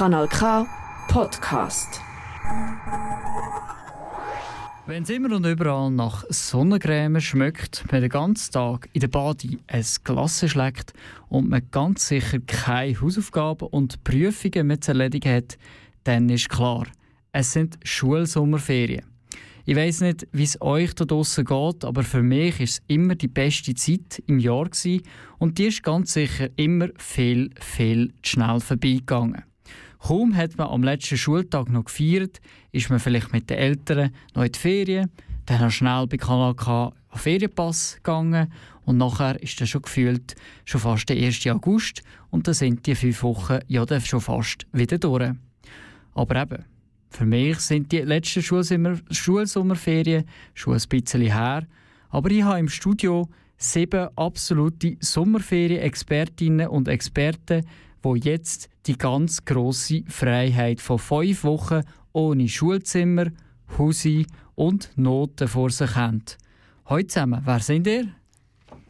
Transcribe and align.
Kanal 0.00 0.28
K 0.28 0.66
Podcast. 1.08 2.00
Wenn 4.86 5.02
es 5.02 5.10
immer 5.10 5.36
und 5.36 5.44
überall 5.44 5.90
nach 5.90 6.24
Sonnencreme 6.30 7.20
schmeckt, 7.20 7.84
man 7.92 8.00
den 8.00 8.08
ganzen 8.08 8.50
Tag 8.50 8.88
in 8.94 9.00
der 9.00 9.08
Bade 9.08 9.58
ein 9.66 9.84
Glas 10.02 10.42
schlägt 10.48 10.94
und 11.28 11.50
man 11.50 11.68
ganz 11.70 12.08
sicher 12.08 12.38
keine 12.46 12.98
Hausaufgaben 12.98 13.68
und 13.68 14.02
Prüfungen 14.02 14.68
mehr 14.68 14.80
zu 14.80 14.92
erledigen 14.92 15.34
hat, 15.34 15.58
dann 16.04 16.30
ist 16.30 16.48
klar, 16.48 16.86
es 17.32 17.52
sind 17.52 17.78
Schulsommerferien. 17.84 19.04
Ich 19.66 19.76
weiß 19.76 20.00
nicht, 20.00 20.26
wie 20.32 20.44
es 20.44 20.62
euch 20.62 20.94
da 20.94 21.04
draußen 21.04 21.44
geht, 21.44 21.84
aber 21.84 22.04
für 22.04 22.22
mich 22.22 22.58
ist 22.58 22.70
es 22.70 22.82
immer 22.86 23.16
die 23.16 23.28
beste 23.28 23.74
Zeit 23.74 24.22
im 24.26 24.38
Jahr 24.38 24.64
gewesen 24.64 25.02
und 25.36 25.58
die 25.58 25.66
ist 25.66 25.82
ganz 25.82 26.14
sicher 26.14 26.48
immer 26.56 26.88
viel, 26.96 27.50
viel 27.60 28.14
zu 28.22 28.30
schnell 28.30 28.60
vorbeigegangen. 28.60 29.44
Kaum 30.00 30.34
hat 30.34 30.56
man 30.56 30.68
am 30.68 30.82
letzten 30.82 31.18
Schultag 31.18 31.68
noch 31.68 31.84
gefeiert, 31.84 32.40
ist 32.72 32.90
man 32.90 33.00
vielleicht 33.00 33.32
mit 33.32 33.50
den 33.50 33.58
Eltern 33.58 34.10
noch 34.34 34.44
in 34.44 34.52
die 34.52 34.58
Ferien, 34.58 35.10
dann 35.46 35.60
noch 35.60 35.70
schnell 35.70 36.06
bei 36.06 36.16
Kanal 36.16 36.54
K 36.54 36.92
auf 37.10 37.20
Ferienpass 37.20 37.96
gegangen 37.96 38.52
und 38.84 38.96
nachher 38.96 39.40
ist 39.42 39.60
dann 39.60 39.66
schon 39.66 39.82
gefühlt 39.82 40.34
schon 40.64 40.80
fast 40.80 41.08
der 41.08 41.16
1. 41.16 41.46
August 41.48 42.02
und 42.30 42.46
dann 42.46 42.54
sind 42.54 42.86
die 42.86 42.94
fünf 42.94 43.22
Wochen 43.22 43.58
ja 43.68 43.84
dann 43.84 44.00
schon 44.00 44.20
fast 44.20 44.66
wieder 44.72 44.98
durch. 44.98 45.32
Aber 46.14 46.42
eben, 46.42 46.64
für 47.10 47.26
mich 47.26 47.58
sind 47.60 47.92
die 47.92 47.98
letzten 47.98 48.42
Schulsommer 48.42 48.96
Schulsommerferien 49.10 50.24
schon 50.54 50.74
ein 50.74 50.82
bisschen 50.88 51.22
her, 51.22 51.66
aber 52.08 52.30
ich 52.30 52.42
habe 52.42 52.58
im 52.58 52.68
Studio 52.68 53.28
sieben 53.56 54.08
absolute 54.16 54.96
Sommerferien-Expertinnen 55.00 56.68
und 56.68 56.88
Experten, 56.88 57.66
wo 58.02 58.14
jetzt 58.14 58.68
die 58.86 58.96
ganz 58.96 59.44
große 59.44 60.02
Freiheit 60.08 60.80
von 60.80 60.98
fünf 60.98 61.44
Wochen 61.44 61.82
ohne 62.12 62.48
Schulzimmer, 62.48 63.26
Husi 63.78 64.26
und 64.54 64.90
Noten 64.96 65.48
vor 65.48 65.70
sich 65.70 65.94
haben. 65.94 66.24
Heute 66.88 67.06
zusammen, 67.08 67.42
wer 67.44 67.60
sind 67.60 67.86
ihr? 67.86 68.08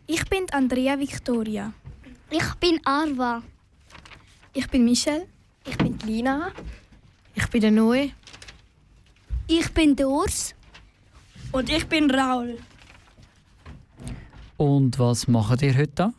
Ich 0.07 0.25
bin 0.29 0.47
Andrea 0.53 0.99
Victoria. 0.99 1.73
Ich 2.31 2.55
bin 2.55 2.81
Arva. 2.85 3.43
Ich 4.53 4.69
bin 4.69 4.85
Michelle. 4.85 5.27
Ich 5.67 5.77
bin 5.77 5.99
Lina. 6.07 6.51
Ich 7.35 7.47
bin 7.49 7.61
der 7.61 7.71
Noe. 7.71 8.11
Ich 9.47 9.69
bin 9.73 9.95
Dors. 9.95 10.55
Und 11.53 11.71
ich 11.71 11.87
bin 11.87 12.11
Raul. 12.11 12.59
Und 14.57 14.99
was 14.99 15.27
macht 15.27 15.63
ihr 15.63 15.77
heute 15.77 15.93
da? 15.95 16.13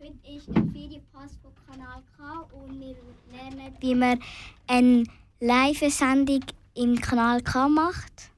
Heute 0.00 0.12
ist 0.36 0.48
der 0.48 0.62
Ferienpass 0.64 1.38
von 1.42 1.52
Kanal 1.66 2.02
K 2.16 2.40
und 2.52 2.80
wir 2.80 2.96
lernen, 3.32 3.73
wie 3.84 3.94
man 3.94 4.18
eine 4.66 5.04
Live-Sendung 5.40 6.40
im 6.74 7.00
Kanal 7.00 7.42
K 7.42 7.68
macht. 7.68 8.30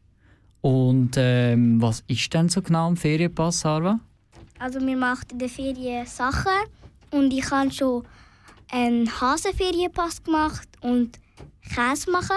Und 0.61 1.13
ähm, 1.17 1.81
was 1.81 2.03
ist 2.09 2.35
denn 2.35 2.49
so 2.49 2.61
genau 2.61 2.91
ein 2.91 2.97
Ferienpass, 2.97 3.65
Arva? 3.65 4.01
Also 4.59 4.81
wir 4.81 4.97
machen 4.97 5.27
in 5.31 5.39
der 5.39 5.49
Ferien 5.49 6.07
Sachen 6.07 6.51
und 7.13 7.33
ich 7.33 7.49
habe 7.51 7.71
schon 7.71 8.05
einen 8.71 9.09
Hasenferienpass 9.09 10.25
gemacht 10.25 10.69
und 10.81 11.21
Käse 11.63 12.11
machen. 12.11 12.37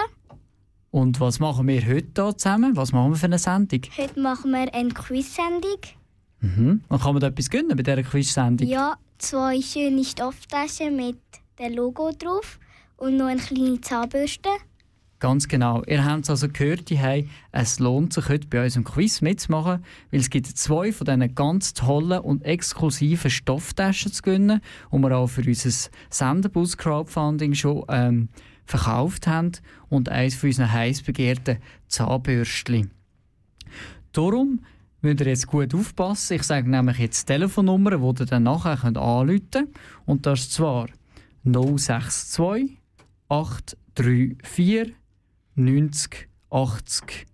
Und 0.92 1.20
was 1.20 1.40
machen 1.40 1.68
wir 1.68 1.86
heute 1.86 2.10
da 2.14 2.38
zusammen? 2.38 2.76
Was 2.76 2.92
machen 2.92 3.12
wir 3.12 3.18
für 3.18 3.26
eine 3.26 3.40
Sendung? 3.40 3.82
Heute 3.98 4.20
machen 4.20 4.52
wir 4.52 4.74
eine 4.74 4.90
Quiz-Sendung. 4.90 5.80
Mhm. 6.42 6.84
Und 6.88 7.02
kann 7.02 7.14
man 7.14 7.22
da 7.22 7.28
etwas 7.28 7.50
gönnen 7.50 7.76
bei 7.76 7.84
dieser 7.84 8.04
Quiz-Sendung? 8.04 8.68
Ja, 8.68 8.98
zwei 9.18 9.62
schöne 9.62 10.04
Stofftaschen 10.04 10.96
mit 10.96 11.18
dem 11.60 11.74
Logo 11.74 12.12
drauf 12.12 12.60
und 13.00 13.18
noch 13.18 13.28
eine 13.28 13.42
kleine 13.42 13.82
Zahnbürste. 13.82 14.50
Ganz 15.20 15.50
genau. 15.50 15.84
Ihr 15.84 16.06
habt 16.06 16.24
es 16.24 16.30
also 16.30 16.48
gehört, 16.48 16.90
die 16.90 17.26
es 17.52 17.80
lohnt 17.80 18.14
sich 18.14 18.30
heute 18.30 18.48
bei 18.48 18.64
unserem 18.64 18.86
Quiz 18.86 19.20
mitzumachen, 19.20 19.84
weil 20.12 20.20
es 20.22 20.30
gibt 20.30 20.48
zwei 20.48 20.94
von 20.94 21.06
diesen 21.06 21.36
ganz 21.36 21.74
tollen 21.74 22.20
und 22.20 22.46
exklusiven 22.46 23.30
Stofftaschen 23.30 24.14
zu 24.14 24.22
gewinnen, 24.22 24.62
die 24.94 24.98
wir 24.98 25.18
auch 25.18 25.28
für 25.28 25.46
unser 25.46 25.90
Senderbus 26.10 26.78
Crowdfunding 26.78 27.54
schon 27.54 27.84
ähm, 27.90 28.30
verkauft 28.66 29.28
haben 29.28 29.52
und 29.90 30.08
eines 30.08 30.36
von 30.36 30.50
unseren 30.50 30.72
heiß 30.72 31.02
begehrten 31.02 31.58
Zahnbürstchen. 31.90 32.92
Darum 34.14 34.62
müsst 35.02 35.20
ihr 35.20 35.28
jetzt 35.28 35.48
gut 35.48 35.76
aufpassen. 35.76 36.36
Ich 36.38 36.44
sage 36.44 36.70
nämlich 36.70 36.98
jetzt 36.98 37.28
die 37.28 37.34
Telefonnummer, 37.34 37.98
die 37.98 38.22
ihr 38.22 38.26
dann 38.26 38.44
nachher 38.44 38.82
anrufen 38.86 39.52
könnt. 39.52 39.68
Und 40.06 40.26
das 40.26 40.42
ist 40.42 40.54
zwar 40.54 40.88
062 41.44 42.79
834 43.30 44.94
90 45.56 46.30
80. 46.52 47.26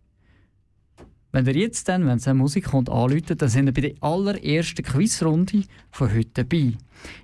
Wenn 1.31 1.45
ihr 1.47 1.56
jetzt 1.56 1.89
dann, 1.89 2.06
wenn 2.06 2.17
es 2.17 2.28
Musik 2.28 2.66
kommt, 2.66 2.89
anruft, 2.89 3.41
dann 3.41 3.50
sind 3.50 3.66
wir 3.66 3.73
bei 3.73 3.89
der 3.89 4.03
allerersten 4.03 4.83
Quizrunde 4.83 5.63
von 5.91 6.13
heute 6.13 6.45
dabei. 6.45 6.73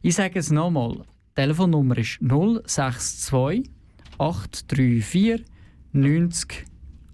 Ich 0.01 0.15
sage 0.15 0.39
es 0.39 0.51
nochmal. 0.51 1.05
Telefonnummer 1.35 1.97
ist 1.97 2.19
062 2.21 3.69
834 4.17 5.45
90 5.93 6.65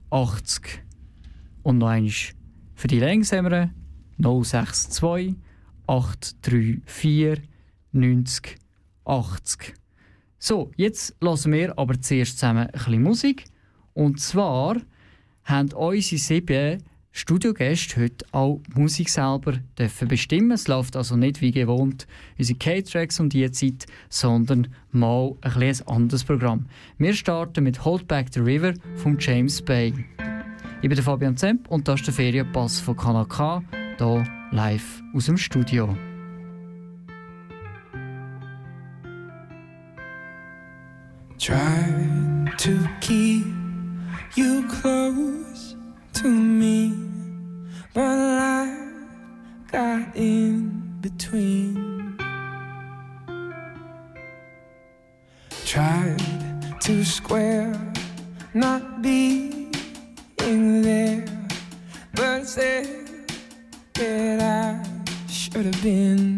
80. 0.09 0.84
Und 1.63 1.79
noch 1.79 1.89
einmal 1.89 2.12
für 2.75 2.88
die 2.88 3.00
Längsameren 3.00 3.74
062 4.19 5.35
834 5.85 7.47
90 7.91 8.57
80. 9.06 9.74
So, 10.40 10.72
jetzt 10.75 11.16
hören 11.22 11.52
wir 11.52 11.80
aber 11.80 12.00
zuerst 12.00 12.38
zusammen 12.38 12.68
ein 12.68 12.72
bisschen 12.72 13.02
Musik. 13.02 13.46
Und 13.94 14.20
zwar 14.20 14.78
haben 15.44 15.74
unsere 15.74 16.20
sieben 16.20 16.84
Studiogäste 17.12 18.02
heute 18.02 18.25
auch 18.31 18.62
Musik 18.75 19.09
selber 19.09 19.53
dürfen 19.80 20.08
bestimmen. 20.08 20.52
Es 20.52 20.68
läuft 20.68 20.96
also 20.96 21.16
nicht 21.16 21.42
wie 21.42 21.50
gewohnt 21.50 22.06
unsere 22.38 22.59
K-Tracks 22.59 23.20
um 23.20 23.30
diese 23.30 23.52
Zeit, 23.52 23.88
sondern 24.09 24.68
mal 24.92 25.36
ein, 25.42 25.64
ein 25.64 25.88
anderes 25.88 26.24
Programm. 26.24 26.68
Wir 27.00 27.16
starten 27.16 27.64
mit 27.64 27.84
Hold 27.84 28.08
Back 28.08 28.28
the 28.31 28.40
River 28.40 28.74
von 28.98 29.18
James 29.19 29.59
Bay. 29.59 29.92
Ich 30.84 30.90
bin 30.90 31.02
Fabian 31.02 31.36
Zemp 31.36 31.68
und 31.69 31.88
das 31.88 32.02
ist 32.02 32.08
der 32.08 32.14
Ferienpass 32.14 32.80
von 32.80 32.96
Kanal 32.96 33.25
K, 33.25 33.64
hier 33.98 34.24
live 34.52 35.02
aus 35.16 35.25
dem 35.25 35.38
Studio. 35.38 35.98
Try 41.40 42.50
to 42.58 42.90
keep 43.00 43.46
you 44.36 44.68
close 44.68 45.75
to 46.14 46.28
me, 46.28 46.94
but 47.94 48.02
life 48.02 48.80
got 49.72 50.16
in 50.16 50.98
between. 51.00 52.18
Tried 55.64 56.81
to 56.81 57.06
square, 57.06 57.74
not 58.56 59.04
being 59.04 59.72
there, 60.38 61.25
but 62.16 62.46
said 62.46 63.08
that 63.94 64.42
I 64.42 65.31
should 65.31 65.66
have 65.66 65.84
been. 65.84 66.37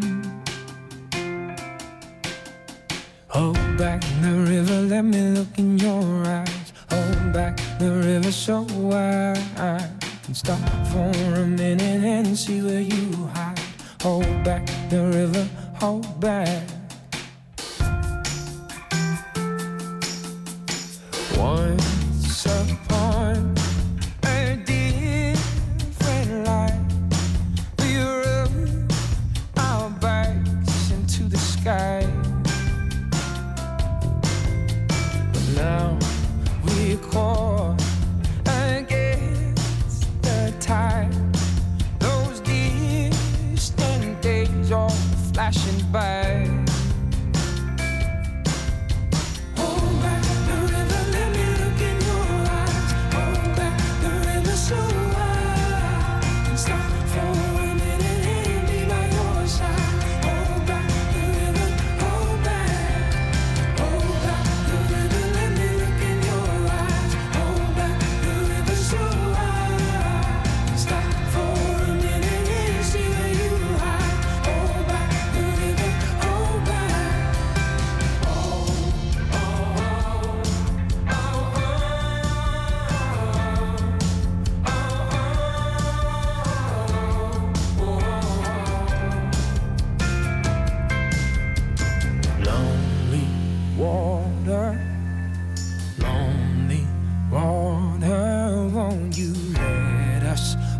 Stop 10.40 10.88
for 10.88 11.42
a 11.42 11.46
minute 11.46 12.02
and 12.02 12.38
see 12.38 12.62
where 12.62 12.80
you 12.80 13.12
hide. 13.34 13.60
Hold 14.02 14.42
back 14.46 14.66
the 14.90 15.04
river, 15.04 15.46
hold 15.76 16.18
back. 16.22 16.79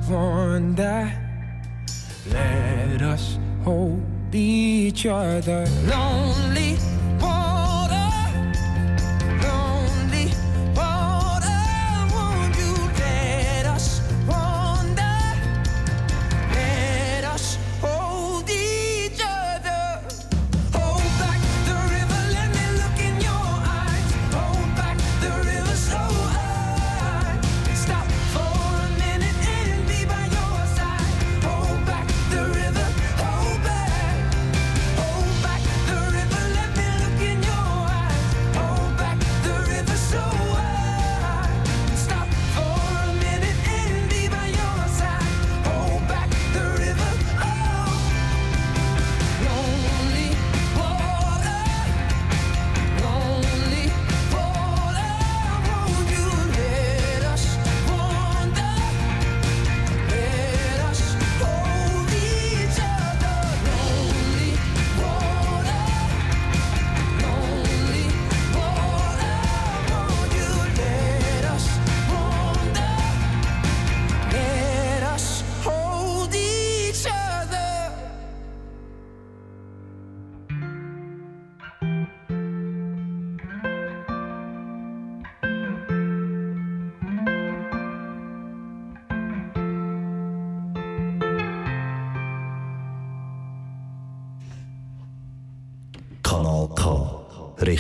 that 0.10 1.16
let 2.32 3.02
us 3.04 3.38
hold 3.64 4.02
each 4.34 5.06
other 5.06 5.68
lonely. 5.86 6.78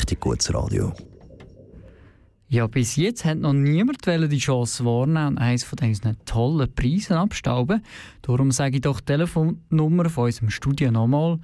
Richtig 0.10 0.22
gutes 0.22 0.52
Radio. 0.56 0.92
Ja, 2.48 2.66
bis 2.66 2.96
jetzt 2.96 3.26
hat 3.26 3.38
noch 3.38 3.54
niemand 3.54 4.08
die 4.08 4.40
Chance 4.40 4.84
wahrnehmen 4.84 5.28
und 5.28 5.38
eines 5.38 5.64
von 5.64 5.76
diesen 5.76 6.18
tollen 6.26 6.74
Preisen 6.74 7.14
abstauben. 7.14 7.84
Darum 8.24 8.50
sage 8.50 8.78
ich 8.78 8.82
doch 8.82 9.02
die 9.02 9.06
Telefonnummer 9.06 10.10
von 10.10 10.24
unserem 10.24 10.50
Studio 10.50 10.90
nochmal. 10.90 11.38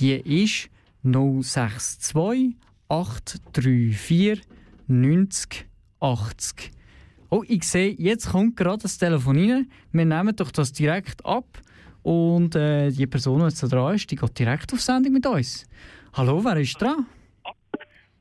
Die 0.00 0.14
ist 0.14 0.70
062 1.02 2.56
834 2.88 4.40
90 4.86 5.66
80. 6.00 6.70
Oh, 7.28 7.44
ich 7.46 7.64
sehe, 7.64 7.94
jetzt 7.98 8.30
kommt 8.30 8.56
gerade 8.56 8.78
das 8.78 8.96
Telefon 8.96 9.36
rein. 9.36 9.70
Wir 9.92 10.06
nehmen 10.06 10.34
doch 10.34 10.52
das 10.52 10.72
direkt 10.72 11.22
ab. 11.26 11.60
Und 12.02 12.54
äh, 12.54 12.90
die 12.92 13.06
Person, 13.06 13.40
die 13.40 13.44
jetzt 13.44 13.62
da 13.62 13.66
dran 13.66 13.94
ist, 13.94 14.10
die 14.10 14.16
geht 14.16 14.38
direkt 14.38 14.72
auf 14.72 14.80
Sendung 14.80 15.12
mit 15.12 15.26
uns. 15.26 15.66
Hallo, 16.14 16.42
wer 16.42 16.56
ist 16.56 16.80
dran? 16.80 17.04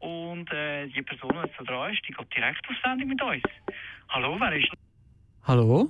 Und 0.05 0.51
äh, 0.51 0.87
die 0.87 1.01
Person, 1.01 1.31
die 1.33 1.47
jetzt 1.47 1.59
da 1.59 1.63
dran 1.63 1.91
ist, 1.91 2.01
die 2.07 2.13
geht 2.13 2.35
direkt 2.35 2.69
auf 2.69 2.75
Sendung 2.83 3.09
mit 3.09 3.21
uns. 3.23 3.41
Hallo, 4.09 4.39
wer 4.39 4.55
ist 4.55 4.69
Hallo? 5.45 5.89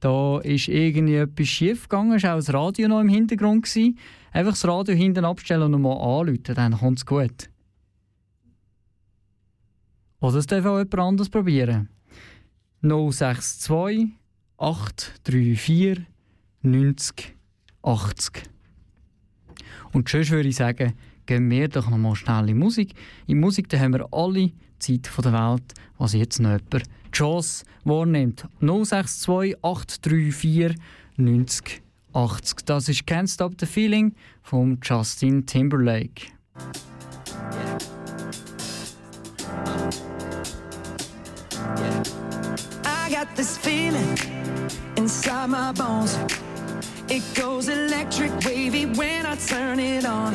Da 0.00 0.40
ist 0.40 0.68
irgendwie 0.68 1.16
etwas 1.16 1.48
schief 1.48 1.86
gegangen. 1.86 2.22
War 2.22 2.32
auch 2.32 2.36
das 2.36 2.54
Radio 2.54 2.88
noch 2.88 3.00
im 3.00 3.10
Hintergrund. 3.10 3.64
Gewesen. 3.64 3.98
Einfach 4.32 4.52
das 4.52 4.66
Radio 4.66 4.94
hinten 4.94 5.26
abstellen 5.26 5.64
und 5.64 5.72
nochmal 5.72 5.98
anrufen, 5.98 6.54
dann 6.54 6.78
kommt 6.78 6.98
es 6.98 7.04
gut. 7.04 7.50
Oder 10.20 10.36
es 10.36 10.46
darf 10.46 10.64
auch 10.64 10.78
jemand 10.78 10.98
anderes 10.98 11.28
probieren. 11.28 11.90
062 12.80 14.12
834 14.56 16.06
90 16.62 17.36
80. 17.82 18.42
Und 19.92 20.08
sonst 20.08 20.30
würde 20.30 20.48
ich 20.48 20.56
sagen, 20.56 20.94
gehen 21.26 21.50
wir 21.50 21.68
doch 21.68 21.90
noch 21.90 21.98
mal 21.98 22.14
schnell 22.14 22.48
in 22.48 22.58
Musik. 22.58 22.94
In 23.26 23.40
Musik 23.40 23.68
da 23.68 23.78
haben 23.78 23.92
wir 23.92 24.06
alle 24.12 24.52
Zeit 24.78 25.10
der 25.22 25.32
Welt, 25.32 25.74
was 25.98 26.12
jetzt 26.12 26.40
noch 26.40 26.50
jemand 26.50 26.72
die 26.72 27.10
Chance 27.10 27.64
wahrnimmt. 27.84 28.46
062 28.60 29.56
834 29.62 30.76
90 31.16 31.82
80. 32.16 32.64
Das 32.64 32.88
ist 32.88 33.06
Can't 33.06 33.28
Stop 33.28 33.54
the 33.60 33.66
Feeling 33.66 34.14
von 34.42 34.78
Justin 34.82 35.44
Timberlake. 35.44 36.32
I 42.84 43.10
got 43.10 43.28
this 43.36 43.58
feeling 43.58 44.18
inside 44.96 45.48
my 45.48 45.72
bones. 45.72 46.18
It 47.08 47.22
goes 47.34 47.68
electric 47.68 48.32
wavy 48.44 48.86
when 48.86 49.26
I 49.26 49.36
turn 49.36 49.78
it 49.78 50.06
on. 50.06 50.34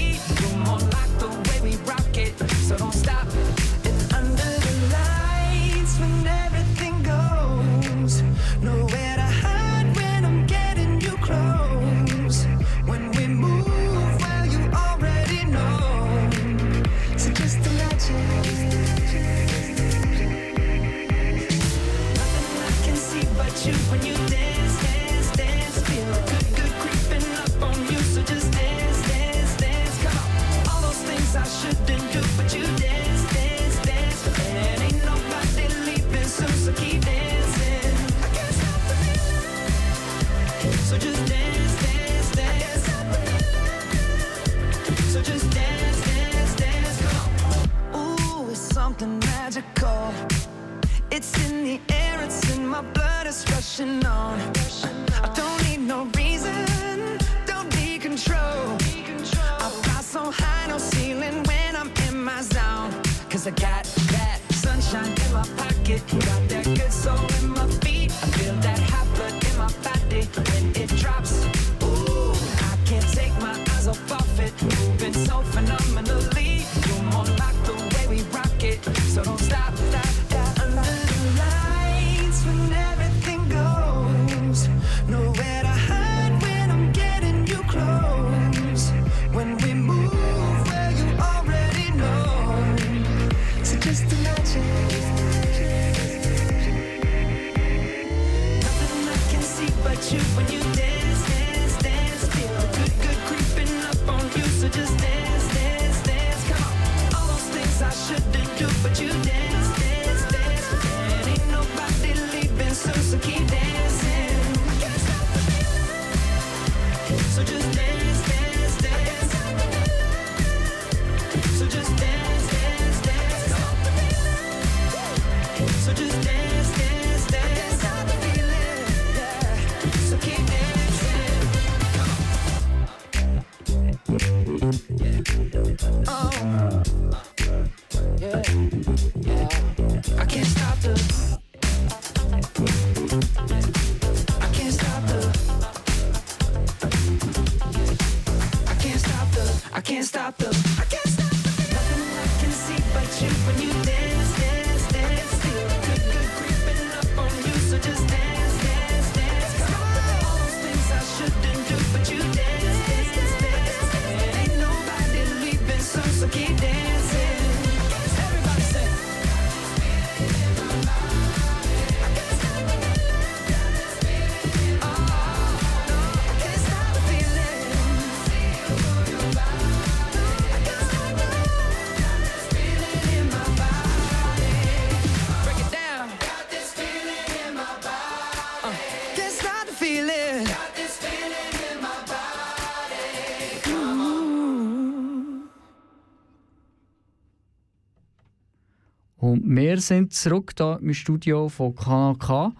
Sind 199.81 200.13
zurück 200.13 200.55
da 200.55 200.75
im 200.77 200.93
Studio 200.93 201.49
von 201.49 201.75
Kanal 201.75 202.15
K. 202.15 202.53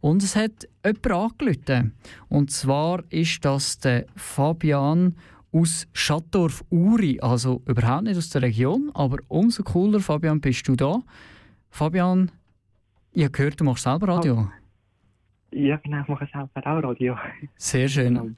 Und 0.00 0.22
es 0.22 0.36
hat 0.36 0.68
jemand 0.84 1.40
angerufen. 1.40 1.94
Und 2.28 2.50
zwar 2.50 3.02
ist 3.10 3.44
das 3.44 3.78
der 3.78 4.06
Fabian 4.14 5.16
aus 5.52 5.88
Schattdorf-Uri. 5.92 7.18
Also 7.20 7.62
überhaupt 7.66 8.04
nicht 8.04 8.16
aus 8.16 8.30
der 8.30 8.42
Region, 8.42 8.90
aber 8.94 9.18
umso 9.28 9.62
cooler, 9.62 10.00
Fabian, 10.00 10.40
bist 10.40 10.68
du 10.68 10.76
da. 10.76 11.02
Fabian, 11.70 12.30
ich 13.12 13.24
habe 13.24 13.32
gehört, 13.32 13.60
du 13.60 13.64
machst 13.64 13.84
selber 13.84 14.08
Radio. 14.08 14.50
Ja, 15.50 15.76
genau, 15.76 16.02
ich 16.02 16.08
mache 16.08 16.28
selber 16.32 16.66
auch 16.66 16.82
Radio. 16.82 17.16
Sehr 17.56 17.88
schön. 17.88 18.34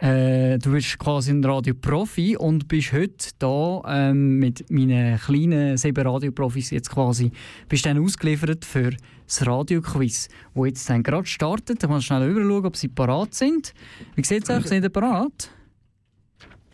Äh, 0.00 0.58
du 0.58 0.72
bist 0.72 0.98
quasi 0.98 1.30
ein 1.30 1.44
Radioprofi 1.44 2.34
und 2.34 2.68
bist 2.68 2.92
heute 2.94 3.28
da 3.38 3.82
ähm, 3.86 4.38
mit 4.38 4.70
meinen 4.70 5.18
kleinen 5.18 5.76
sieben 5.76 6.06
Radioprofis 6.06 6.70
jetzt 6.70 6.88
quasi 6.88 7.30
bist 7.68 7.84
dann 7.84 8.02
ausgeliefert 8.02 8.64
für 8.64 8.92
das 9.26 9.46
Radioquiz, 9.46 10.28
wo 10.54 10.64
jetzt 10.64 10.88
gerade 10.88 11.26
startet. 11.26 11.82
Ich 11.82 11.88
muss 11.88 12.04
schnell 12.04 12.30
überschauen, 12.30 12.64
ob 12.64 12.76
sie 12.76 12.88
parat 12.88 13.34
sind. 13.34 13.74
Wie 14.14 14.24
sieht 14.24 14.44
es 14.44 14.50
aus? 14.50 14.64
Sind 14.64 14.82
sie 14.82 14.88
parat? 14.88 15.50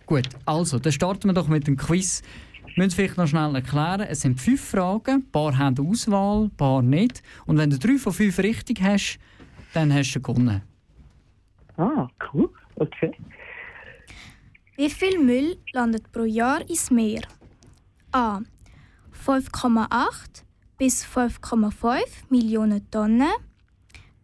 Gut, 0.06 0.28
also, 0.45 0.78
dann 0.78 0.92
starten 0.92 1.28
wir 1.28 1.35
doch 1.35 1.49
mit 1.49 1.66
dem 1.66 1.76
Quiz. 1.76 2.23
Wir 2.76 2.85
müssen 2.85 2.95
vielleicht 2.95 3.16
noch 3.16 3.26
schnell 3.26 3.56
erklären. 3.56 4.06
Es 4.09 4.21
sind 4.21 4.40
fünf 4.40 4.61
Fragen, 4.61 5.14
ein 5.14 5.30
paar 5.33 5.59
haben 5.59 5.85
Auswahl, 5.85 6.45
ein 6.45 6.50
paar 6.50 6.80
nicht. 6.80 7.25
Und 7.45 7.59
wenn 7.59 7.71
du 7.71 7.78
drei 7.78 7.99
von 7.99 8.12
fünf 8.12 8.38
richtig 8.38 8.80
hast, 8.83 9.18
dann 9.75 9.92
hast 9.92 10.12
du 10.12 10.21
gewonnen. 10.21 10.62
Ah, 11.76 12.06
cool. 12.33 12.50
Okay. 12.76 13.12
Wie 14.76 14.90
viel 14.90 15.18
Müll 15.18 15.59
landet 15.73 16.12
pro 16.12 16.25
Jahr 16.25 16.61
ins 16.68 16.90
Meer? 16.90 17.23
A. 18.12 18.40
5,8 19.25 20.45
bis 20.76 21.04
5,5 21.04 22.02
Millionen 22.28 22.90
Tonnen. 22.90 23.33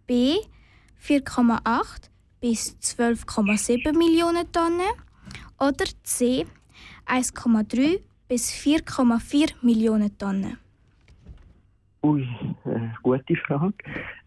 B. 0.06 0.37
4,8 1.02 2.11
bis 2.40 2.76
12,7 2.80 3.97
Millionen 3.97 4.52
Tonnen. 4.52 4.92
Oder 5.59 5.87
C. 6.02 6.47
1,3 7.06 8.00
bis 8.28 8.50
4,4 8.50 9.54
Millionen 9.62 10.16
Tonnen. 10.18 10.59
Ui, 12.04 12.23
äh, 12.23 12.88
gute 13.02 13.37
Frage. 13.37 13.75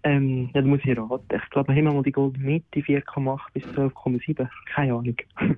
Ähm, 0.04 0.50
ja, 0.54 0.62
da 0.62 0.68
muss 0.68 0.80
ich 0.84 0.98
raten. 0.98 1.36
Ich 1.36 1.50
glaube, 1.50 1.76
wir 1.76 1.86
haben 1.86 1.96
mal 1.96 2.04
die 2.04 2.12
goldene 2.12 2.46
Mitte, 2.46 2.80
4,8 2.80 3.40
bis 3.54 3.64
12,7. 3.66 4.48
Keine 4.74 4.94
Ahnung. 4.94 5.16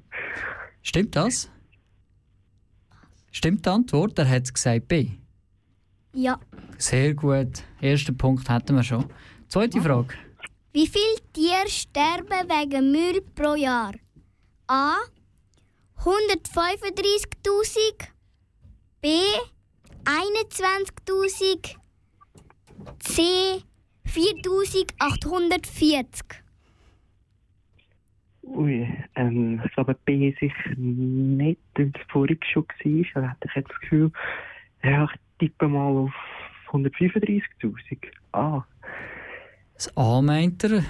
Stimmt 0.82 1.16
das? 1.16 1.52
Stimmt 3.32 3.66
die 3.66 3.70
Antwort? 3.70 4.18
Er 4.18 4.30
hat 4.30 4.52
gesagt 4.52 4.88
B. 4.88 5.10
Ja. 6.14 6.40
Sehr 6.78 7.14
gut. 7.14 7.64
Ersten 7.80 8.18
Punkt 8.18 8.50
hatten 8.50 8.76
wir 8.76 8.84
schon. 8.84 9.06
Zweite 9.48 9.80
Frage. 9.80 10.16
Wie 10.74 10.88
viele 10.88 11.22
Tiere 11.34 11.68
sterben 11.68 12.50
wegen 12.50 12.92
Müll 12.92 13.22
pro 13.36 13.54
Jahr? 13.56 13.94
A. 14.68 14.96
135.000. 16.00 18.08
B. 19.02 19.08
21.000. 20.06 21.76
C. 23.00 23.62
4.840. 24.08 26.06
Ui, 28.44 28.88
ähm, 29.16 29.62
ich 29.66 29.72
glaube, 29.74 29.96
B 30.06 30.34
sicher 30.40 30.76
nicht, 30.78 31.60
weil 31.76 31.92
es 31.94 32.02
vorhin 32.12 32.40
schon 32.52 32.66
war. 33.16 33.22
Da 33.22 33.30
hätte 33.30 33.48
ich 33.50 33.56
jetzt 33.56 33.70
das 33.70 33.80
Gefühl, 33.82 34.12
ja, 34.84 35.04
ich 35.06 35.12
tippe 35.40 35.68
mal 35.68 35.88
auf 35.98 36.14
135.000. 36.72 37.98
Ah, 38.32 38.64
Das 39.76 39.96
A 39.98 40.22
meint 40.22 40.64
er. 40.64 40.84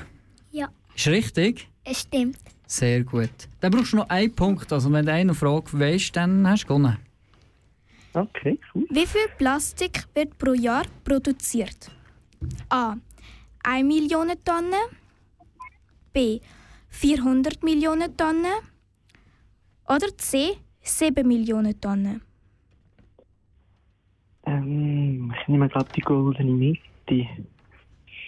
Ja. 0.52 0.70
Ist 0.96 1.08
richtig? 1.08 1.68
Es 1.84 2.02
stimmt. 2.02 2.38
Sehr 2.68 3.04
gut. 3.04 3.30
Dann 3.62 3.72
brauchst 3.72 3.94
du 3.94 3.98
noch 3.98 4.10
einen 4.10 4.34
Punkt. 4.36 4.72
Also 4.72 4.92
wenn 4.92 5.06
du 5.06 5.14
eine 5.14 5.34
Frage 5.34 5.80
weißt, 5.80 6.16
dann 6.16 6.48
hast 6.48 6.64
du 6.64 6.68
gewonnen. 6.68 6.98
okay, 8.14 8.60
cool. 8.76 8.86
Wie 8.90 9.06
viel 9.08 9.28
Plastik 9.38 10.06
wird 10.14 10.38
pro 10.38 10.54
Jahr 10.54 10.84
produziert? 11.04 11.92
A. 12.70 12.96
1 13.63 13.88
Million 13.88 14.29
Tonnen. 14.44 14.88
B. 16.13 16.39
400 16.89 17.63
Millionen 17.63 18.15
Tonnen. 18.15 18.62
Oder 19.88 20.17
C. 20.17 20.58
7 20.82 21.27
Millionen 21.27 21.79
Tonnen. 21.79 22.22
Ähm, 24.46 25.34
ich 25.39 25.48
nehme 25.48 25.67
gerade 25.67 25.89
die 25.96 26.01
goldene 26.01 26.51
Mitte. 26.51 27.27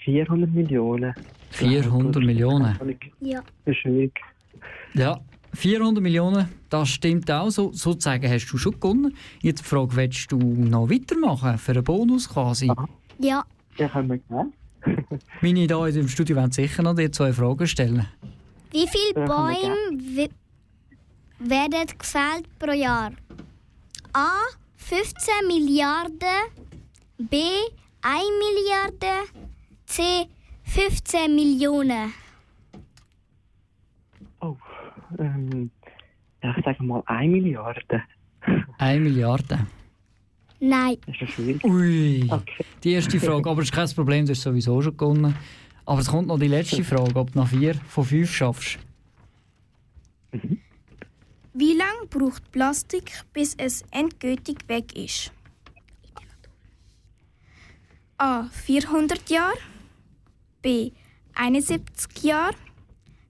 400 0.03 0.53
Millionen. 0.53 1.13
400 1.51 2.23
Millionen. 2.23 2.77
Ja. 3.19 3.41
Das 3.65 3.75
ist 3.75 3.77
schwierig. 3.81 4.19
Ja, 4.93 5.19
400 5.53 6.01
Millionen, 6.03 6.49
das 6.69 6.89
stimmt 6.89 7.31
auch. 7.31 7.49
So, 7.49 7.71
sozusagen 7.73 8.29
hast 8.29 8.47
du 8.47 8.57
schon 8.57 8.79
gewonnen. 8.79 9.15
Jetzt 9.41 9.61
die 9.61 9.65
Frage, 9.65 9.95
willst 9.95 10.31
du 10.31 10.37
noch 10.37 10.89
weitermachen? 10.89 11.57
Für 11.57 11.71
einen 11.73 11.83
Bonus 11.83 12.29
quasi? 12.29 12.71
Ja. 13.19 13.45
Ja, 13.79 13.87
können 13.87 14.09
wir 14.09 14.17
gerne. 14.17 14.51
Meine 15.41 15.59
hier 15.61 15.95
im 15.95 16.07
Studio 16.09 16.35
werden 16.35 16.51
sicher 16.51 16.83
noch 16.83 16.95
dir 16.95 17.11
zwei 17.11 17.31
Fragen 17.31 17.65
stellen. 17.65 18.05
Wie 18.71 18.85
viele 18.87 19.25
Bäume 19.25 20.29
werden 21.39 21.87
gefällt 21.97 22.59
pro 22.59 22.71
Jahr? 22.71 23.11
A. 24.11 24.31
15 24.75 25.33
Milliarden. 25.47 26.39
B. 27.17 27.37
1 28.01 28.23
Milliarde. 28.43 29.29
C. 29.85 30.27
15 30.63 31.33
Millionen. 31.33 32.13
Oh, 34.41 34.57
ähm, 35.17 35.71
ich 36.41 36.65
sage 36.65 36.83
mal 36.83 37.01
1 37.05 37.31
Milliarde. 37.31 38.03
1 38.77 39.01
Milliarde. 39.01 39.67
Nein. 40.59 40.97
Das 41.05 41.15
ist 41.21 41.31
schwierig. 41.33 41.63
Ui, 41.63 42.27
Okay. 42.29 42.65
die 42.83 42.91
erste 42.91 43.19
Frage. 43.25 43.49
Aber 43.49 43.61
es 43.61 43.69
ist 43.69 43.73
kein 43.73 43.89
Problem, 43.91 44.25
du 44.25 44.31
hast 44.33 44.41
sowieso 44.41 44.81
schon 44.81 44.95
gewonnen. 44.97 45.35
Aber 45.85 46.01
es 46.01 46.07
kommt 46.07 46.27
noch 46.27 46.37
die 46.39 46.47
letzte 46.47 46.83
Frage, 46.83 47.15
ob 47.19 47.31
du 47.31 47.39
nach 47.39 47.47
vier 47.47 47.75
von 47.75 48.03
fünf 48.05 48.31
schaffst. 48.31 48.77
Wie 51.53 51.73
lange 51.73 52.05
braucht 52.09 52.51
Plastik, 52.51 53.11
bis 53.33 53.55
es 53.55 53.83
endgültig 53.91 54.59
weg 54.67 54.95
ist? 54.95 55.31
A. 58.17 58.43
400 58.51 59.29
Jahre. 59.29 59.57
B. 60.61 60.91
71 61.33 62.23
Jahre. 62.23 62.53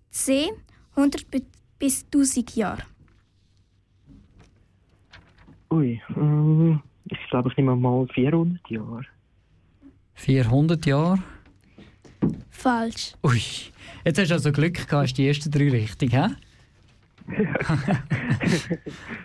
C. 0.10 0.50
100 0.96 1.30
bi- 1.32 1.46
bis 1.78 2.04
1000 2.12 2.56
Jahre. 2.56 2.84
Ui, 5.72 6.02
ähm, 6.18 6.82
ich 7.10 7.30
glaube, 7.30 7.50
ich 7.50 7.58
nehme 7.58 7.76
mal 7.76 8.08
400 8.14 8.70
Jahre. 8.70 9.06
400 10.14 10.86
Jahre. 10.86 11.20
Falsch. 12.50 13.14
Ui, 13.24 13.42
jetzt 14.04 14.20
hast 14.20 14.30
du 14.30 14.34
also 14.34 14.52
Glück 14.52 14.74
gehabt, 14.74 14.92
hast 14.92 15.14
die 15.14 15.28
ersten 15.28 15.50
drei 15.50 15.70
richtig, 15.70 16.14
hä? 16.14 16.28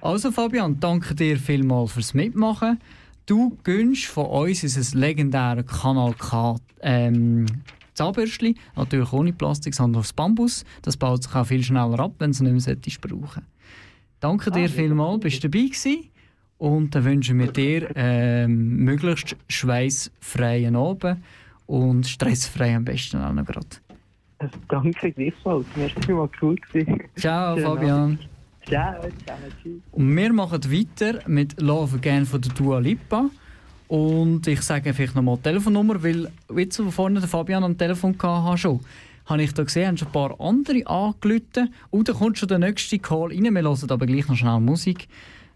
also 0.00 0.30
Fabian, 0.30 0.78
danke 0.78 1.14
dir 1.14 1.38
vielmals 1.38 1.92
fürs 1.92 2.14
Mitmachen. 2.14 2.78
Du 3.26 3.56
gönnst 3.64 4.04
von 4.04 4.26
uns 4.26 4.62
unser 4.62 4.98
legendäres 4.98 5.66
Kanal 5.66 6.12
K 6.14 6.56
ähm, 6.82 7.46
Zahnbürstchen, 7.94 8.58
natürlich 8.76 9.12
ohne 9.12 9.32
Plastik, 9.32 9.74
sondern 9.74 10.00
aus 10.00 10.12
Bambus. 10.12 10.64
Das 10.82 10.96
baut 10.96 11.22
sich 11.22 11.34
auch 11.34 11.46
viel 11.46 11.62
schneller 11.62 11.98
ab, 12.00 12.14
wenn 12.18 12.32
du 12.32 12.34
es 12.34 12.66
nicht 12.66 12.66
mehr 12.66 12.96
brauchen 13.00 13.46
Danke 14.20 14.50
dir 14.50 14.68
vielmals, 14.68 15.20
bist 15.20 15.42
du 15.42 15.48
dabei 15.48 15.66
gewesen. 15.66 16.10
Und 16.58 16.94
dann 16.94 17.04
wünschen 17.04 17.38
wir 17.38 17.52
dir 17.52 17.90
ähm, 17.94 18.76
möglichst 18.84 19.36
schweißfreien 19.48 20.76
Abend 20.76 21.18
und 21.66 22.06
stressfrei 22.06 22.76
am 22.76 22.84
besten 22.84 23.18
auch 23.18 23.32
noch 23.32 23.44
gerade. 23.44 23.66
Danke 24.68 25.12
gleichfalls. 25.12 25.66
Merci 25.76 26.12
mal 26.12 26.28
cool 26.40 26.56
gewesen. 26.56 27.02
Ciao 27.16 27.56
Fabian. 27.56 28.18
Ciao, 28.66 29.00
ciao, 29.24 29.36
tschüss. 29.62 29.80
Und 29.92 30.16
wir 30.16 30.32
machen 30.32 30.64
weiter 30.64 31.20
mit 31.26 31.60
Love 31.60 31.96
Again 31.96 32.24
von 32.24 32.40
der 32.40 32.52
Dua 32.52 32.78
Lipa. 32.78 33.28
Und 33.88 34.46
ich 34.46 34.62
sage 34.62 34.94
vielleicht 34.94 35.14
nochmal 35.14 35.36
die 35.36 35.42
Telefonnummer, 35.42 36.02
weil 36.02 36.30
jetzt, 36.56 36.84
wo 36.84 36.90
vorne 36.90 37.20
der 37.20 37.28
Fabian 37.28 37.64
am 37.64 37.76
Telefon 37.76 38.16
hatte, 38.20 38.58
schon, 38.58 38.80
habe 39.26 39.42
ich 39.42 39.52
da 39.52 39.62
gesehen, 39.62 39.88
haben 39.88 39.96
schon 39.96 40.08
ein 40.08 40.12
paar 40.12 40.40
andere 40.40 40.86
angerufen. 40.86 41.72
Und 41.90 42.08
dann 42.08 42.16
kommt 42.16 42.38
schon 42.38 42.48
der 42.48 42.58
nächste 42.58 42.98
Call 42.98 43.28
rein. 43.28 43.54
Wir 43.54 43.62
hören 43.62 43.90
aber 43.90 44.06
gleich 44.06 44.28
noch 44.28 44.36
schnell 44.36 44.60
Musik. 44.60 45.08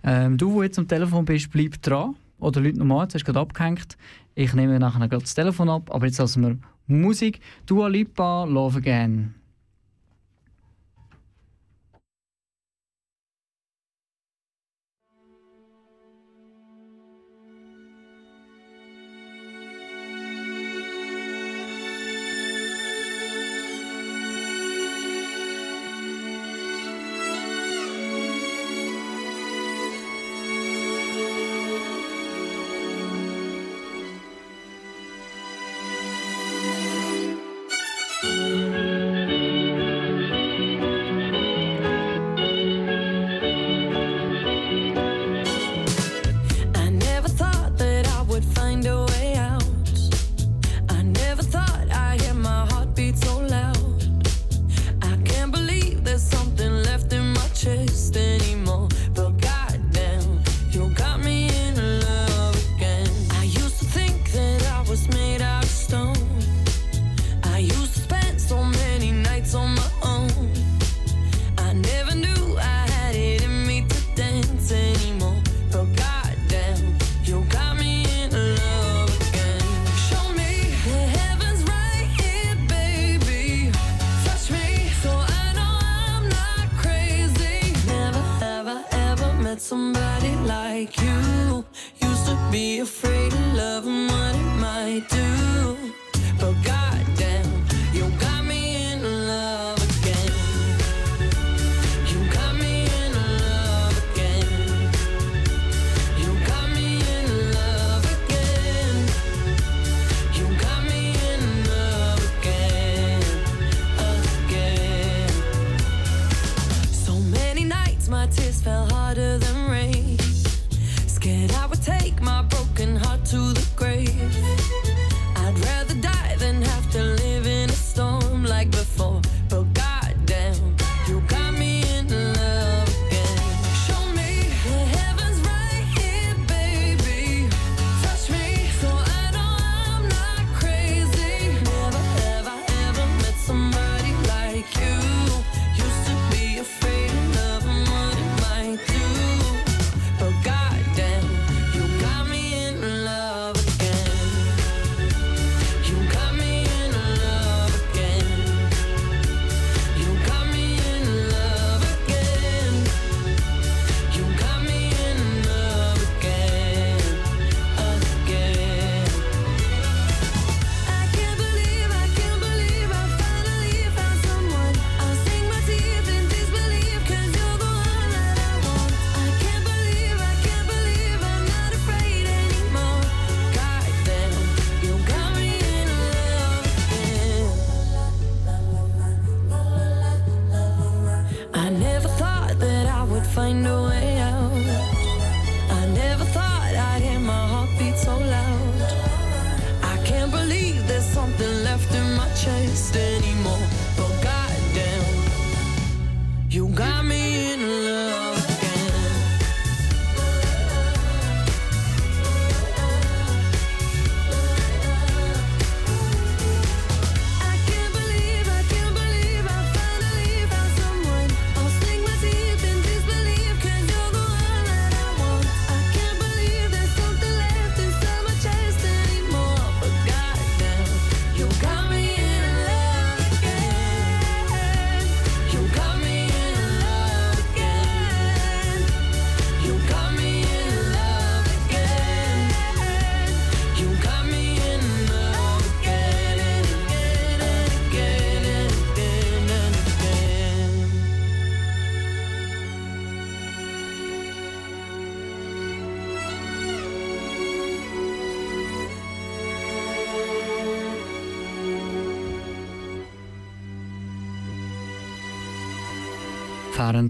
Ähm, 0.02 0.36
du, 0.38 0.54
der 0.54 0.64
jetzt 0.64 0.78
am 0.78 0.88
Telefon 0.88 1.24
bist, 1.24 1.50
bleib 1.50 1.80
dran. 1.82 2.14
Oder 2.38 2.60
Leute 2.60 2.78
nochmal, 2.78 3.04
jetzt 3.04 3.14
hast 3.14 3.22
du 3.22 3.32
gerade 3.32 3.40
abgehängt. 3.40 3.96
Ich 4.34 4.54
nehme 4.54 4.78
nachher 4.78 5.08
gerade 5.08 5.22
das 5.22 5.34
Telefon 5.34 5.68
ab. 5.68 5.90
Aber 5.92 6.06
jetzt 6.06 6.18
lassen 6.18 6.42
wir 6.42 6.58
Musik. 6.86 7.40
Dua 7.66 7.88
Lipa, 7.88 8.44
Love 8.44 8.78
Again. 8.78 9.34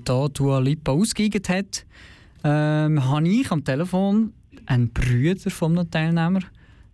Da 0.09 0.29
Dua 0.29 0.59
Lipa 0.59 0.92
ausgeigert 0.92 1.49
hat, 1.49 1.85
ähm, 2.44 3.05
habe 3.05 3.29
ich 3.29 3.51
am 3.51 3.64
Telefon 3.64 4.33
einen 4.66 4.90
Brüder 4.90 5.51
von 5.51 5.79
einem 5.79 5.90
Teilnehmer, 5.90 6.40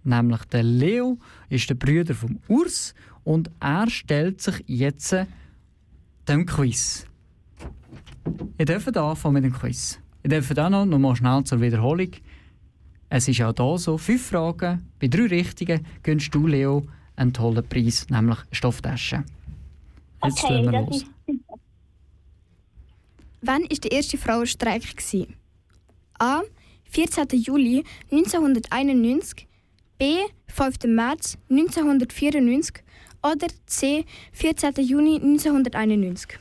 nämlich 0.03 0.45
der 0.47 0.63
Leo, 0.63 1.19
ist 1.49 1.71
der 1.71 1.75
Brüder 1.75 2.15
vom 2.15 2.39
Urs 2.49 2.95
und 3.23 3.51
er 3.61 3.89
stellt 3.89 4.41
sich 4.41 4.65
jetzt 4.67 5.17
dem 6.29 6.47
Quiz. 6.47 7.07
Ihr 8.59 8.67
dürft 8.67 8.97
anfangen 8.97 9.35
mit 9.35 9.45
dem 9.45 9.53
Quiz. 9.53 9.99
Ihr 10.23 10.31
dürft 10.31 10.59
auch 10.59 10.71
noch, 10.71 10.85
noch 10.85 10.99
mal 10.99 11.15
schnell 11.15 11.45
zur 11.45 11.61
Wiederholung. 11.61 12.11
Es 13.11 13.29
ist 13.29 13.41
auch 13.43 13.55
hier 13.57 13.79
so, 13.79 13.99
fünf 13.99 14.27
Fragen, 14.27 14.89
bei 14.99 15.07
drei 15.07 15.27
richtigen 15.27 15.87
gönnst 16.03 16.35
du, 16.35 16.47
Leo, 16.47 16.85
einen 17.17 17.33
tollen 17.33 17.65
Preis, 17.69 18.07
nämlich 18.09 18.39
Stofftasche. 18.51 19.25
Jetzt 20.25 20.43
Okay, 20.43 20.65
wir 20.65 20.81
los. 20.81 21.03
ist. 21.03 21.14
Wann 23.47 23.63
war 23.63 23.69
der 23.69 23.93
erste 23.93 24.17
Frauenstreik? 24.17 24.97
gewesen? 24.97 25.37
A. 26.19 26.41
14. 26.85 27.27
Juli 27.33 27.85
1991, 28.11 29.47
B. 29.99 30.17
5. 30.47 30.85
März 30.87 31.37
1994 31.51 32.83
oder 33.23 33.49
C. 33.67 34.07
14. 34.33 34.75
Juni 34.77 35.17
1991. 35.17 36.39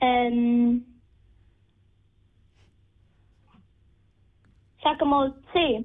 Ähm. 0.00 0.84
Sag 4.82 5.00
mal 5.06 5.34
C. 5.52 5.84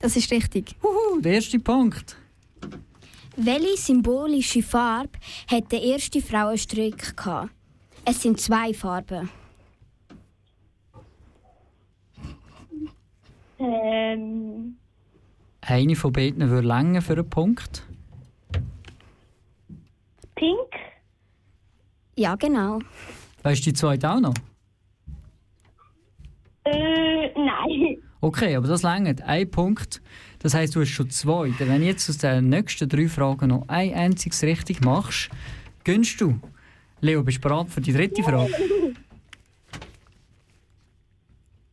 Das 0.00 0.16
ist 0.16 0.30
richtig. 0.30 0.76
Uhu, 0.82 1.20
der 1.20 1.34
erste 1.34 1.58
Punkt. 1.58 2.16
Welche 3.36 3.76
symbolische 3.76 4.62
Farbe 4.62 5.18
hat 5.50 5.72
der 5.72 5.82
erste 5.82 6.20
Frauenstreik 6.20 7.16
gehabt? 7.16 7.50
Es 8.04 8.22
sind 8.22 8.40
zwei 8.40 8.72
Farben. 8.72 9.28
Ähm. 13.58 14.76
Eine 15.62 15.96
von 15.96 16.12
beiden 16.12 16.48
würde 16.50 16.68
länger 16.68 17.00
für 17.02 17.14
einen 17.14 17.28
Punkt. 17.28 17.82
Pink? 20.34 20.58
Ja, 22.16 22.34
genau. 22.36 22.78
Weißt 23.42 23.64
du 23.64 23.70
die 23.70 23.74
zweite 23.74 24.10
auch 24.10 24.20
noch? 24.20 24.34
Äh, 26.64 27.32
nein. 27.34 27.98
Okay, 28.20 28.56
aber 28.56 28.68
das 28.68 28.82
längert. 28.82 29.22
Ein 29.22 29.50
Punkt. 29.50 30.00
Das 30.44 30.52
heisst, 30.52 30.76
du 30.76 30.82
hast 30.82 30.90
schon 30.90 31.08
zwei. 31.08 31.54
Wenn 31.58 31.80
du 31.80 31.86
jetzt 31.86 32.10
aus 32.10 32.18
den 32.18 32.50
nächsten 32.50 32.86
drei 32.86 33.08
Fragen 33.08 33.48
noch 33.48 33.66
ein 33.66 33.94
einziges 33.94 34.42
richtig 34.42 34.82
machst, 34.82 35.30
gönnst 35.84 36.20
du. 36.20 36.38
Leo, 37.00 37.22
bist 37.22 37.38
du 37.38 37.48
bereit 37.48 37.70
für 37.70 37.80
die 37.80 37.94
dritte 37.94 38.22
Frage? 38.22 38.52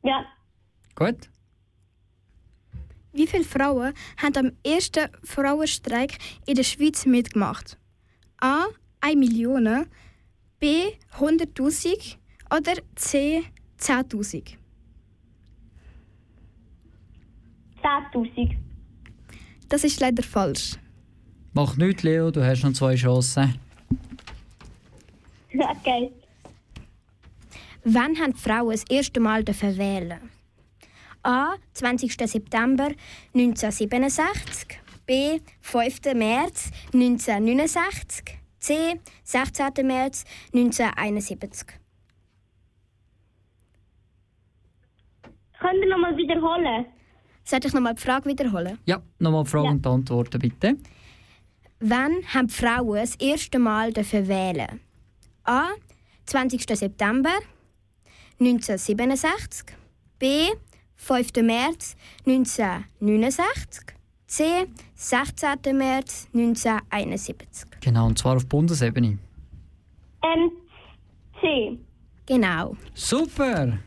Ja. 0.03 0.25
Gut. 0.95 1.29
Wie 3.11 3.27
viele 3.27 3.43
Frauen 3.43 3.93
haben 4.15 4.37
am 4.37 4.51
ersten 4.65 5.09
Frauenstreik 5.21 6.17
in 6.45 6.55
der 6.55 6.63
Schweiz 6.63 7.05
mitgemacht? 7.05 7.77
A. 8.39 8.67
1 9.01 9.17
Million, 9.17 9.85
B. 10.61 10.93
100.000 11.19 12.15
oder 12.49 12.75
C. 12.95 13.43
10.000? 13.77 14.60
10.000. 17.81 18.55
Das 19.69 19.83
ist 19.83 19.99
leider 19.99 20.23
falsch. 20.23 20.77
Mach 21.53 21.75
nichts, 21.77 22.03
Leo, 22.03 22.31
du 22.31 22.43
hast 22.45 22.63
noch 22.63 22.73
zwei 22.73 22.95
Chancen. 22.95 23.55
Okay. 25.53 26.09
Wann 27.83 28.17
haben 28.19 28.33
die 28.33 28.39
Frauen 28.39 28.69
das 28.71 28.85
erste 28.89 29.19
Mal 29.19 29.45
wählen? 29.45 30.19
A. 31.23 31.55
20. 31.73 32.13
September 32.29 32.89
1967, 33.33 34.79
B. 35.05 35.39
5. 35.59 36.13
März 36.15 36.71
1969, 36.93 38.37
C. 38.59 38.99
16. 39.23 39.85
März 39.85 40.23
1971. 40.53 41.67
Könnt 45.59 45.83
ihr 45.83 45.89
nochmal 45.89 46.15
wiederholen? 46.15 46.85
Soll 47.51 47.59
ich 47.65 47.73
nochmal 47.73 47.95
die 47.95 48.01
Frage 48.01 48.29
wiederholen? 48.29 48.77
Ja, 48.85 49.01
nochmal 49.19 49.43
die 49.43 49.49
Frage 49.49 49.65
Ja. 49.65 49.71
und 49.73 49.85
Antworten 49.85 50.39
bitte. 50.39 50.77
Wann 51.81 52.13
haben 52.33 52.47
die 52.47 52.53
Frauen 52.53 52.95
das 52.95 53.15
erste 53.15 53.59
Mal 53.59 53.91
dürfen 53.91 54.25
wählen? 54.29 54.79
A. 55.43 55.65
20. 56.27 56.65
September 56.77 57.31
1967, 58.39 59.65
B. 60.17 60.47
5. 60.95 61.31
März 61.41 61.97
1969, 62.25 63.83
C. 64.27 64.43
16. 64.95 65.77
März 65.77 66.29
1971. 66.33 67.67
Genau, 67.81 68.05
und 68.07 68.17
zwar 68.17 68.37
auf 68.37 68.47
Bundesebene. 68.47 69.17
Ähm, 70.23 70.51
C. 71.41 71.77
Genau. 72.27 72.77
Super! 72.93 73.79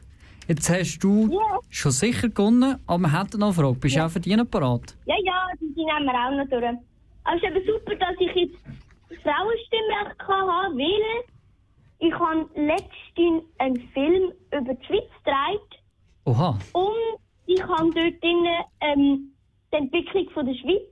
Jetzt 0.49 0.69
hast 0.71 0.99
du 0.99 1.29
Ja. 1.33 1.59
schon 1.71 1.93
sicher 1.93 2.29
gewonnen, 2.29 2.79
aber 2.87 2.99
wir 3.03 3.19
hätten 3.21 3.39
noch 3.41 3.47
eine 3.49 3.55
Frage. 3.55 3.79
Bist 3.79 3.97
du 3.97 4.05
auch 4.05 4.11
für 4.11 4.21
die 4.21 4.37
noch 4.37 4.51
parat? 4.51 4.97
Ja, 5.07 5.15
ja, 5.25 5.47
die 5.61 5.67
nehmen 5.67 6.05
wir 6.05 6.15
auch 6.15 6.37
noch 6.37 6.49
durch. 6.51 6.65
Aber 7.25 7.37
es 7.37 7.43
ist 7.43 7.49
eben 7.49 7.67
super, 7.67 7.95
dass 7.97 8.15
ich 8.21 8.35
jetzt 8.35 9.23
Frauenstimmrecht 9.23 10.21
habe, 10.29 10.77
weil 10.77 11.25
ich 12.01 12.13
habe 12.15 12.49
letztens 12.55 13.45
einen 13.59 13.77
Film 13.95 14.33
über 14.53 14.75
die 14.75 14.85
Schweiz 14.87 15.09
gedreht 15.25 15.83
Oha, 16.27 16.59
und 16.73 17.19
ich 17.47 17.63
habe 17.63 17.91
dort 17.95 18.23
drin, 18.23 18.47
ähm, 18.81 19.33
die 19.73 19.77
Entwicklung 19.77 20.29
von 20.31 20.47
der 20.47 20.55
Schweiz. 20.55 20.91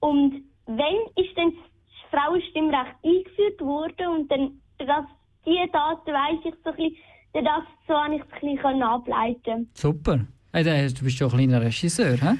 Und 0.00 0.42
wenn 0.66 1.24
ist 1.24 1.36
denn 1.36 1.52
das 1.54 2.10
Frauenstimmrecht 2.20 2.96
eingeführt 3.04 3.60
worden 3.60 4.08
und 4.08 4.30
dann 4.32 4.60
das, 4.78 5.04
die 5.46 5.70
Daten 5.72 6.10
weiss 6.12 6.40
ich 6.44 6.54
so 6.64 6.70
ein 6.70 6.76
bisschen, 6.76 6.96
das, 7.40 7.64
so 7.88 7.94
habe 7.94 8.16
ich 8.16 8.22
es 8.22 8.32
ein 8.42 8.54
bisschen 8.54 8.82
ableiten 8.82 9.70
super. 9.74 10.20
Hey, 10.52 10.64
du 10.92 11.04
bist 11.04 11.18
ja 11.18 11.26
ein 11.26 11.32
kleiner 11.32 11.62
Regisseur, 11.62 12.16
hä? 12.20 12.34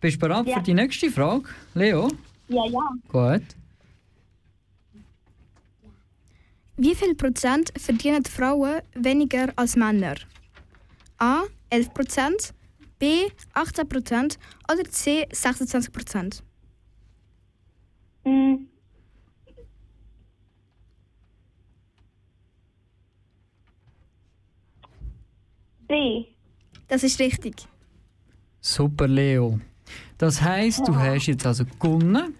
Bist 0.00 0.16
du 0.16 0.20
bereit 0.20 0.46
Ja. 0.46 0.56
für 0.56 0.62
die 0.62 0.74
nächste 0.74 1.10
Frage, 1.10 1.44
Leo? 1.74 2.08
Ja, 2.48 2.64
ja. 2.66 2.88
Gut. 3.08 3.42
Wie 6.76 6.94
viel 6.94 7.14
Prozent 7.14 7.70
verdienen 7.78 8.22
die 8.22 8.30
Frauen 8.30 8.80
weniger 8.94 9.52
als 9.56 9.76
Männer? 9.76 10.16
A. 11.18 11.42
11 11.70 11.94
Prozent, 11.94 12.54
B. 12.98 13.28
18 13.52 13.88
Prozent 13.88 14.38
oder 14.72 14.84
C. 14.84 15.26
26 15.32 15.92
Prozent? 15.92 16.42
Mm. 18.24 18.66
B. 25.86 26.24
Das 26.88 27.02
ist 27.02 27.18
richtig. 27.20 27.54
Super, 28.60 29.08
Leo. 29.08 29.60
Das 30.18 30.40
heisst, 30.42 30.86
du 30.86 30.94
hast 30.96 31.26
jetzt 31.26 31.46
also 31.46 31.64
gewonnen 31.78 32.34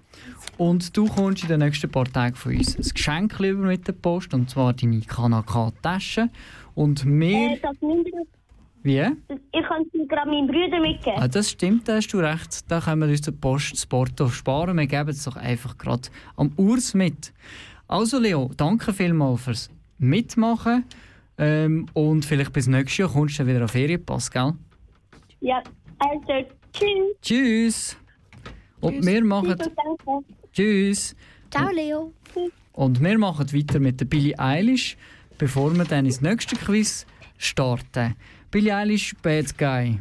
und 0.58 0.96
du 0.96 1.06
kommst 1.06 1.42
in 1.42 1.48
den 1.48 1.60
nächsten 1.60 1.90
paar 1.90 2.04
Tagen 2.04 2.34
von 2.36 2.56
uns 2.56 2.76
ein 2.78 2.82
Geschenk 2.94 3.38
über 3.40 3.66
mit 3.66 3.86
der 3.86 3.92
Post, 3.92 4.32
und 4.32 4.48
zwar 4.48 4.72
deine 4.72 5.00
Kanaka-Tasche. 5.00 6.30
Und 6.74 7.04
Äh, 7.04 7.08
wir... 7.08 7.58
das 7.60 7.76
Wie? 8.82 9.00
ich 9.52 9.66
kann 9.66 9.82
es 9.82 10.08
gerade 10.08 10.30
meinen 10.30 10.46
Brüdern 10.46 10.82
mitgeben. 10.82 11.18
Ah, 11.18 11.28
das 11.28 11.50
stimmt, 11.50 11.88
da 11.88 11.96
hast 11.96 12.08
du 12.08 12.18
recht. 12.18 12.70
Da 12.70 12.80
können 12.80 13.02
wir 13.02 13.08
uns 13.08 13.22
den 13.22 13.38
Post 13.38 13.72
das 13.72 13.86
Porto 13.86 14.28
sparen. 14.28 14.76
Wir 14.76 14.86
geben 14.86 15.10
es 15.10 15.24
doch 15.24 15.36
einfach 15.36 15.76
gerade 15.78 16.08
am 16.36 16.52
Urs 16.56 16.94
mit. 16.94 17.32
Also 17.88 18.18
Leo, 18.18 18.50
danke 18.56 18.92
vielmals 18.92 19.42
fürs 19.42 19.70
Mitmachen. 19.98 20.84
Ähm, 21.36 21.86
und 21.94 22.24
vielleicht 22.24 22.52
bis 22.52 22.66
nächstes 22.66 22.98
Jahr 22.98 23.08
kommst 23.10 23.38
du 23.38 23.44
dann 23.44 23.54
wieder 23.54 23.64
auf 23.64 23.72
Ferienpass, 23.72 24.30
gell? 24.30 24.52
Ja, 25.40 25.62
also 25.98 26.48
tschüss. 26.72 27.16
Tschüss! 27.20 27.96
Und 28.80 29.04
wir 29.04 29.24
machen... 29.24 29.56
Tschüss. 29.58 29.74
Tschüss! 30.52 31.16
Ciao, 31.50 31.70
Leo. 31.70 32.12
Und 32.72 33.02
wir 33.02 33.18
machen 33.18 33.52
weiter 33.52 33.78
mit 33.78 34.00
der 34.00 34.06
Billie 34.06 34.38
Eilish, 34.38 34.96
bevor 35.38 35.74
wir 35.76 35.84
dann 35.84 36.06
ins 36.06 36.20
nächste 36.20 36.56
Quiz 36.56 37.06
starten. 37.38 38.14
Billie 38.50 38.74
Eilish, 38.74 39.14
Bad 39.22 39.56
Guy. 39.56 39.98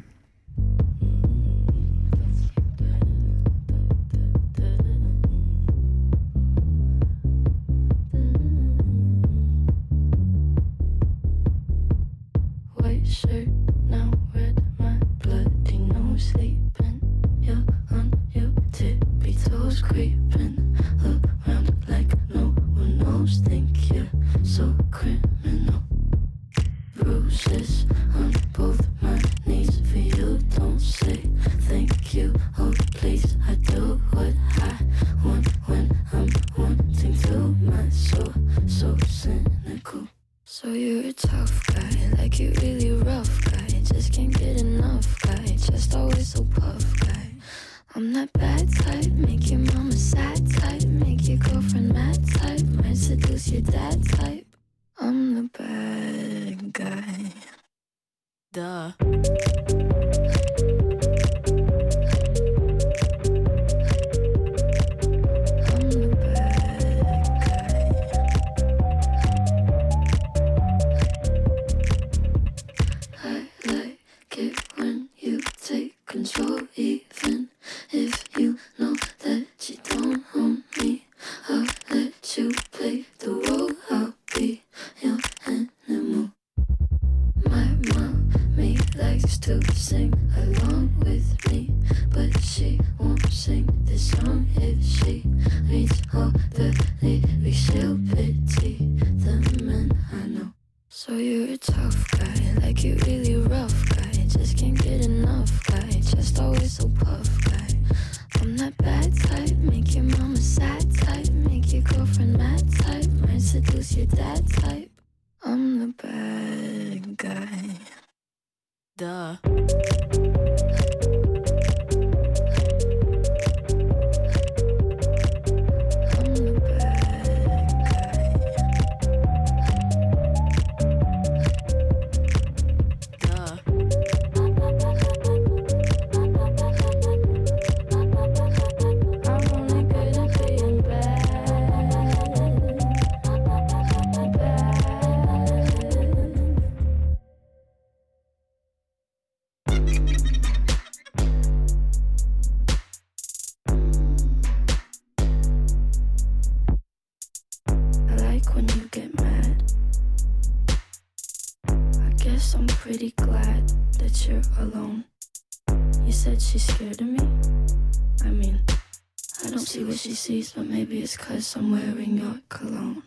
because 171.43 171.55
I'm 171.57 171.71
wearing 171.71 172.17
your 172.19 172.39
cologne. 172.47 173.03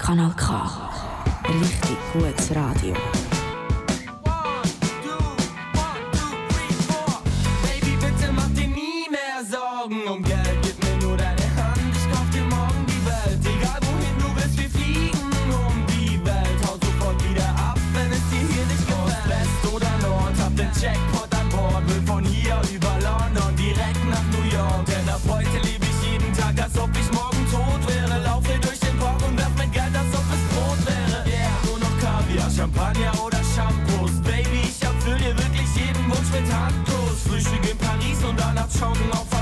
Kanal 0.00 0.36
told 38.68 38.96
off 39.12 39.35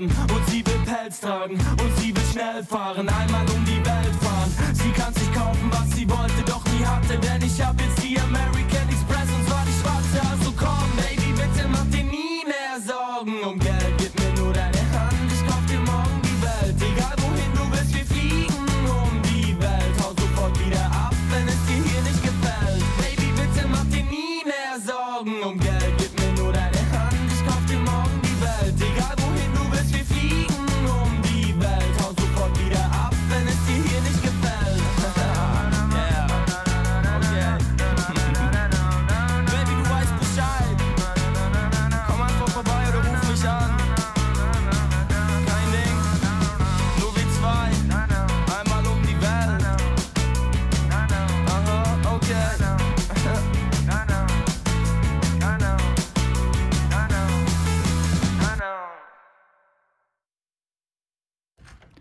sterben 0.00 0.34
und 0.34 0.48
sie 0.48 0.64
will 0.66 0.80
Pelz 0.84 1.20
tragen 1.20 1.54
und 1.54 1.98
sie 1.98 2.14
will 2.14 2.22
schnell 2.32 2.64
fahren, 2.64 3.08
einmal 3.08 3.46
um 3.50 3.64
die 3.64 3.76
Welt 3.76 4.16
fahren. 4.20 4.52
Sie 4.72 4.90
kann 4.90 5.12
sich 5.14 5.32
kaufen, 5.32 5.70
was 5.70 5.96
sie 5.96 6.08
wollte, 6.08 6.42
doch 6.46 6.64
nie 6.66 6.84
hatte, 6.84 7.18
denn 7.18 7.42
ich 7.42 7.60
hab 7.60 7.80
jetzt 7.80 8.02
die 8.02 8.09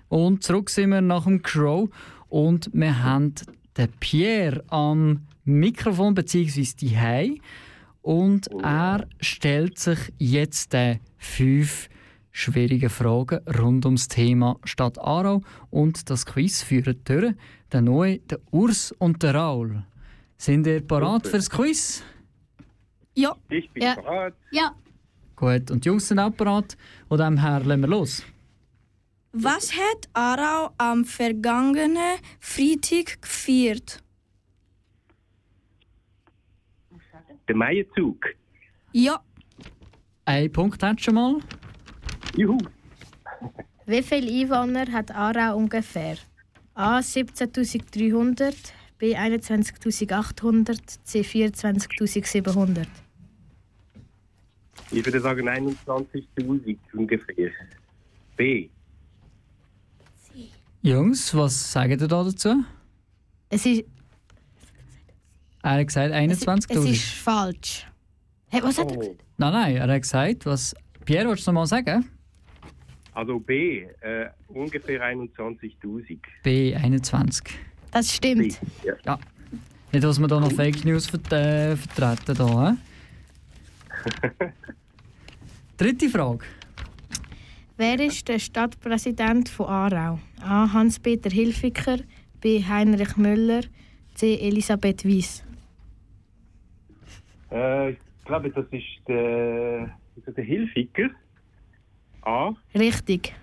Und 0.10 0.44
zurück 0.44 0.70
sind 0.70 0.90
wir 0.90 1.02
nach 1.02 1.24
dem 1.26 1.42
Crow 1.42 1.90
und 2.28 2.70
wir 2.74 3.04
haben 3.04 3.34
den 3.78 3.90
Pierre 4.00 4.64
am 4.68 5.22
Mikrofon 5.46 6.16
bzw. 6.16 6.68
die 6.80 6.98
Hei 6.98 7.36
und 8.02 8.48
er 8.64 9.08
stellt 9.22 9.78
sich 9.80 10.00
jetzt 10.18 10.74
den 10.74 11.00
fünf 11.18 11.90
schwierigen 12.32 12.90
Fragen 12.90 13.40
rund 13.60 13.86
ums 13.86 14.08
Thema 14.08 14.58
Stadt 14.64 14.98
Aarau 15.00 15.42
und 15.70 16.10
das 16.10 16.26
Quiz 16.26 16.62
führen 16.64 17.00
durch 17.06 17.34
der 17.72 17.82
Neue, 17.82 18.20
der 18.20 18.40
Urs 18.52 18.92
und 18.94 19.22
der 19.24 19.36
Raul. 19.36 19.84
Sind 20.38 20.66
ihr 20.68 20.82
parat 20.86 21.26
Super. 21.26 21.30
fürs 21.30 21.50
Quiz? 21.50 22.04
Ja. 23.16 23.36
Ich 23.50 23.70
bin 23.72 23.84
Ja. 23.84 23.96
bereit. 23.96 24.34
Ja. 24.52 24.72
Gut, 25.36 25.70
und 25.72 25.84
die 25.84 25.90
Jungs 25.90 26.08
sind 26.08 26.20
auch 26.20 26.32
parat. 26.36 26.78
Von 27.08 27.18
dem 27.18 27.38
her 27.38 27.62
lassen 27.64 27.82
wir 27.82 27.88
los. 27.88 28.24
Was 29.32 29.72
hat 29.74 30.10
Aarau 30.14 30.74
am 30.78 31.06
vergangenen 31.06 32.18
Freitag 32.40 33.22
gefeiert? 33.22 34.04
Der 37.48 37.56
Meierzug. 37.56 38.26
Ja. 38.92 39.24
Ein 40.26 40.52
Punkt 40.52 40.82
hat 40.82 41.02
schon 41.02 41.14
mal. 41.14 41.40
Juhu. 42.36 42.58
Wie 43.86 44.02
viele 44.02 44.32
Einwohner 44.32 44.92
hat 44.92 45.12
Aarau 45.12 45.58
ungefähr? 45.58 46.18
A 46.74 47.00
17.300, 47.00 48.56
B 48.98 49.16
21.800, 49.16 51.00
C 51.04 51.22
24.700. 51.22 52.88
Ich 54.92 55.06
würde 55.06 55.20
sagen 55.20 55.48
21.000 55.48 56.78
ungefähr. 56.94 57.52
B. 58.36 58.70
Jungs, 60.82 61.34
was 61.36 61.72
sagen 61.72 61.92
ihr 61.92 61.98
da 62.08 62.24
dazu? 62.24 62.64
Es 63.50 63.66
ist, 63.66 63.84
Er 65.62 65.72
hat 65.72 65.88
gesagt 65.88 66.14
es 66.14 66.48
21.000. 66.48 66.92
ist 66.92 67.04
falsch. 67.16 67.86
Hey, 68.48 68.64
was 68.64 68.78
hat 68.78 68.92
er 68.92 68.98
gesagt? 68.98 69.24
Nein, 69.38 69.54
nein, 69.54 69.76
er 69.76 69.88
hat 69.94 70.02
gesagt, 70.02 70.46
was. 70.46 70.76
Pierre, 71.06 71.28
willst 71.30 71.46
du 71.48 71.52
noch 71.52 71.62
mal 71.62 71.66
sagen? 71.68 72.10
Also 73.14 73.40
B. 73.40 73.82
Äh, 74.02 74.30
ungefähr 74.48 75.02
21.000. 75.02 76.20
B 76.44 76.76
21. 76.76 77.44
Das 77.92 78.14
stimmt. 78.16 78.60
Ja. 78.84 78.94
Ja. 79.06 79.20
Nicht, 79.92 80.04
dass 80.04 80.20
wir 80.20 80.28
da 80.28 80.40
noch 80.40 80.52
Fake 80.52 80.86
News 80.86 81.08
vert 81.08 81.32
äh, 81.34 81.76
vertreten. 81.76 82.36
Da, 82.38 82.72
hä? 82.72 82.78
Dritte 85.78 86.10
Frage. 86.10 86.46
Wer 87.80 87.98
ist 88.02 88.28
der 88.28 88.40
Stadtpräsident 88.40 89.48
von 89.48 89.68
Aarau? 89.68 90.20
A. 90.42 90.74
Hans-Peter 90.74 91.30
Hilfiger, 91.30 92.00
B. 92.42 92.62
Heinrich 92.62 93.16
Müller, 93.16 93.62
C. 94.16 94.36
Elisabeth 94.36 95.06
Wies. 95.06 95.46
Äh, 97.50 97.92
ich 97.92 97.98
glaube, 98.26 98.50
das 98.50 98.66
ist 98.72 98.84
der, 99.08 99.98
der 100.28 100.44
Hilfiger. 100.44 101.10
A. 102.24 102.52
Richtig. 102.76 103.34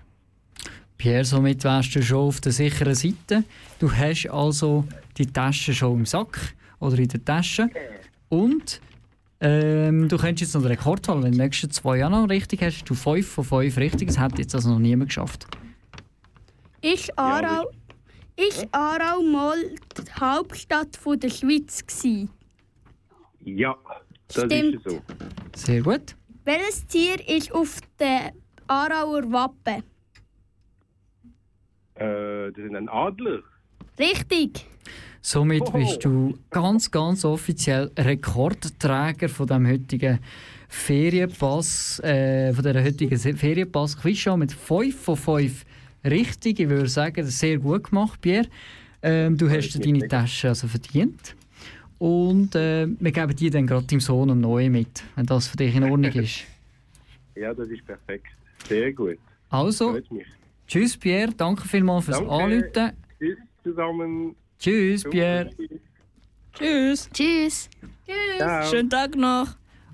Pierre, 0.99 1.25
somit 1.25 1.63
wärst 1.63 1.95
du 1.95 2.03
schon 2.03 2.27
auf 2.27 2.39
der 2.39 2.51
sicheren 2.51 2.93
Seite. 2.93 3.43
Du 3.79 3.91
hast 3.91 4.27
also 4.27 4.85
die 5.17 5.25
Tasche 5.25 5.73
schon 5.73 5.97
im 5.97 6.05
Sack 6.05 6.53
oder 6.79 6.99
in 6.99 7.07
der 7.07 7.25
Tasche. 7.25 7.71
Und 8.29 8.81
ähm, 9.39 10.07
du 10.09 10.17
könntest 10.17 10.41
jetzt 10.41 10.53
noch 10.55 10.61
den 10.61 10.71
Rekord 10.71 11.07
holen. 11.07 11.23
Wenn 11.23 11.31
du 11.31 11.37
die 11.37 11.43
nächsten 11.43 11.69
zwei 11.69 11.97
Jahre 11.97 12.21
noch 12.21 12.29
richtig 12.29 12.61
hast, 12.61 12.77
hast 12.77 12.89
du 12.89 12.95
5 12.95 13.27
von 13.27 13.43
5 13.43 13.77
richtig. 13.77 14.07
Das 14.07 14.17
hat 14.17 14.39
jetzt 14.39 14.55
also 14.55 14.69
noch 14.69 14.79
niemand 14.79 15.09
geschafft. 15.09 15.47
Ist 16.81 17.17
Aarau, 17.17 17.69
ist 18.35 18.67
Aarau 18.71 19.21
mal 19.21 19.57
die 19.97 20.11
Hauptstadt 20.19 20.95
von 20.95 21.19
der 21.19 21.29
Schweiz 21.29 21.85
gsi? 21.85 22.29
Ja, 23.41 23.75
das 24.27 24.45
Stimmt. 24.45 24.75
ist 24.75 24.83
so. 24.89 25.01
Sehr 25.55 25.81
gut. 25.81 26.15
Welches 26.43 26.85
Tier 26.87 27.17
ist 27.27 27.51
auf 27.51 27.79
dem 27.99 28.31
Aarauer 28.67 29.23
Wappen? 29.31 29.83
Äh, 31.95 32.51
das 32.51 32.57
ist 32.57 32.75
ein 32.75 32.89
Adler. 32.89 33.41
Richtig. 33.99 34.65
Somit 35.29 35.73
bist 35.73 36.05
du 36.05 36.37
ganz, 36.49 36.89
ganz 36.89 37.25
offiziell 37.25 37.91
Rekordträger 37.99 39.27
von 39.27 39.45
dem 39.45 39.67
heutigen 39.67 40.19
Ferienpass, 40.69 41.99
äh, 41.99 42.53
von 42.53 42.63
der 42.63 42.81
heutigen 42.81 43.17
Se- 43.17 43.33
Ferienpass 43.35 43.97
Quizshow 43.97 44.37
mit 44.37 44.53
5 44.53 44.95
von 44.97 45.17
5 45.17 45.65
richtig. 46.05 46.61
Ich 46.61 46.69
würde 46.69 46.87
sagen, 46.87 47.17
das 47.17 47.27
ist 47.27 47.39
sehr 47.39 47.57
gut 47.57 47.89
gemacht, 47.89 48.21
Pierre. 48.21 48.47
Ähm, 49.01 49.37
du 49.37 49.49
hast 49.49 49.73
deine 49.85 50.07
Tasche 50.07 50.47
also 50.47 50.65
verdient. 50.65 51.35
Und 51.99 52.55
äh, 52.55 52.87
wir 52.97 53.11
geben 53.11 53.35
dir 53.35 53.51
dann 53.51 53.67
gerade 53.67 53.85
deinem 53.85 53.99
Sohn 53.99 54.29
und 54.29 54.39
Neue 54.39 54.69
mit, 54.69 55.03
wenn 55.17 55.25
das 55.25 55.49
für 55.49 55.57
dich 55.57 55.75
in 55.75 55.83
Ordnung 55.83 56.11
ist. 56.13 56.45
Ja, 57.35 57.53
das 57.53 57.67
ist 57.67 57.85
perfekt. 57.85 58.27
Sehr 58.69 58.93
gut. 58.93 59.17
Also, 59.49 59.99
tschüss 60.67 60.95
Pierre, 60.95 61.33
danke 61.35 61.67
vielmals 61.67 62.05
fürs 62.05 62.17
Danke. 62.19 62.31
Anrufen. 62.31 62.91
Tschüss 63.19 63.37
zusammen. 63.61 64.33
Tschüss 64.59 65.03
Pierre. 65.03 65.49
Tschüss. 66.53 67.09
Tschüss. 67.13 67.69
Tschüss. 68.05 68.37
Ciao. 68.37 68.69
Schönen 68.69 68.89
Tag 68.89 69.15
noch. 69.15 69.47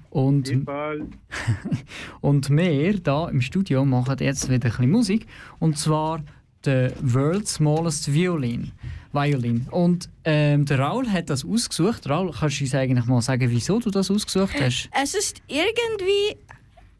Und, 0.10 0.50
und 2.22 2.50
wir 2.50 2.64
hier 2.70 3.30
im 3.30 3.42
Studio 3.42 3.84
machen 3.84 4.16
jetzt 4.20 4.50
wieder 4.50 4.68
ein 4.68 4.72
bisschen 4.72 4.92
Musik. 4.92 5.28
Und 5.60 5.78
zwar 5.78 6.24
The 6.64 6.90
World's 7.02 7.56
Smallest 7.56 8.14
Violin. 8.14 8.72
Violin. 9.12 9.68
Und 9.70 10.10
ähm, 10.24 10.66
der 10.66 10.80
Raul 10.80 11.10
hat 11.10 11.30
das 11.30 11.44
ausgesucht. 11.44 12.08
Raul, 12.10 12.32
kannst 12.32 12.60
du 12.60 12.64
uns 12.64 12.76
eigentlich 12.76 13.06
mal 13.06 13.22
sagen, 13.22 13.50
wieso 13.50 13.80
du 13.80 13.90
das 13.90 14.10
ausgesucht 14.10 14.56
hast? 14.62 14.90
Es 15.02 15.14
ist 15.14 15.42
irgendwie 15.48 16.38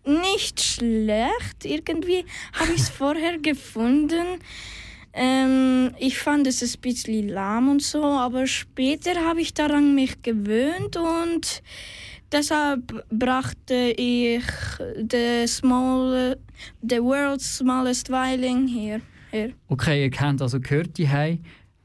nicht 0.06 0.62
schlecht. 0.62 1.64
Irgendwie 1.64 2.26
habe 2.54 2.74
ich 2.74 2.82
es 2.82 2.90
vorher 2.90 3.38
gefunden. 3.38 4.40
Ähm, 5.14 5.92
ich 6.00 6.18
fand 6.18 6.48
es 6.48 6.62
ein 6.62 6.82
bisschen 6.82 7.30
lahm 7.30 7.70
und 7.70 7.84
so, 7.84 8.04
aber 8.04 8.48
später 8.48 9.24
habe 9.26 9.42
ich 9.42 9.54
daran 9.54 9.94
mich 9.94 10.22
gewöhnt 10.24 10.98
und 10.98 11.62
deshalb 12.32 13.06
brachte 13.12 13.94
ich 13.96 14.44
the 15.12 15.46
small, 15.46 16.38
the 16.82 17.00
world's 17.00 17.58
smallest 17.58 18.10
violin 18.10 18.68
hier. 18.68 19.02
hier. 19.30 19.54
Okay, 19.68 20.04
ihr 20.04 20.10
kennt 20.10 20.42
also 20.42 20.60
gehört 20.60 20.98
die 20.98 21.08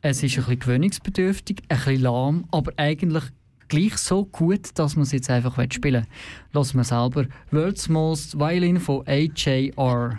Es 0.01 0.23
ist 0.23 0.39
ein 0.39 0.45
bisschen 0.45 0.59
gewöhnungsbedürftig, 0.61 1.59
ein 1.69 1.77
bisschen 1.77 2.03
lahm, 2.03 2.45
aber 2.51 2.73
eigentlich 2.77 3.25
gleich 3.69 3.99
so 3.99 4.25
gut, 4.25 4.71
dass 4.75 4.97
man 4.97 5.03
es 5.03 5.13
jetzt 5.13 5.29
einfach 5.29 5.55
spielen 5.71 6.05
will. 6.05 6.11
Lassen 6.53 6.79
wir 6.79 6.85
selber 6.85 7.27
World's 7.51 7.83
Smallest 7.83 8.39
Violin 8.39 8.81
von 8.81 9.07
AJR. 9.07 10.19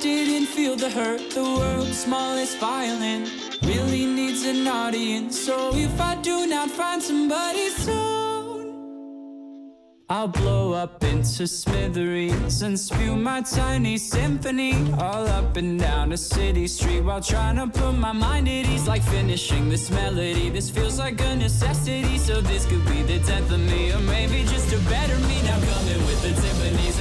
didn't 0.00 0.46
feel 0.46 0.76
the 0.76 0.90
hurt. 0.90 1.30
The 1.30 1.42
world's 1.42 1.98
smallest 1.98 2.58
violin 2.58 3.26
really 3.62 4.06
needs 4.06 4.44
an 4.44 4.66
audience. 4.66 5.38
So 5.38 5.74
if 5.74 6.00
I 6.00 6.14
do 6.22 6.46
not 6.46 6.70
find 6.70 7.02
somebody 7.02 7.68
soon, 7.70 8.18
I'll 10.10 10.28
blow 10.28 10.72
up 10.72 11.04
into 11.04 11.46
smithereens 11.46 12.62
and 12.62 12.80
spew 12.80 13.14
my 13.14 13.42
tiny 13.42 13.98
symphony 13.98 14.72
all 14.94 15.26
up 15.26 15.56
and 15.58 15.78
down 15.78 16.12
a 16.12 16.16
city 16.16 16.66
street 16.66 17.02
while 17.02 17.20
trying 17.20 17.56
to 17.56 17.66
put 17.66 17.92
my 17.92 18.12
mind 18.12 18.48
at 18.48 18.66
ease. 18.66 18.88
Like 18.88 19.02
finishing 19.02 19.68
this 19.68 19.90
melody, 19.90 20.48
this 20.48 20.70
feels 20.70 20.98
like 20.98 21.20
a 21.20 21.36
necessity. 21.36 22.16
So 22.18 22.40
this 22.40 22.64
could 22.64 22.84
be 22.86 23.02
the 23.02 23.18
tenth 23.18 23.50
of 23.50 23.60
me, 23.60 23.92
or 23.92 24.00
maybe 24.00 24.44
just 24.44 24.72
a 24.72 24.78
better 24.88 25.18
me. 25.28 25.42
Now 25.42 25.60
coming 25.72 26.00
with 26.06 26.22
the 26.22 26.40
Tiffany's. 26.40 26.97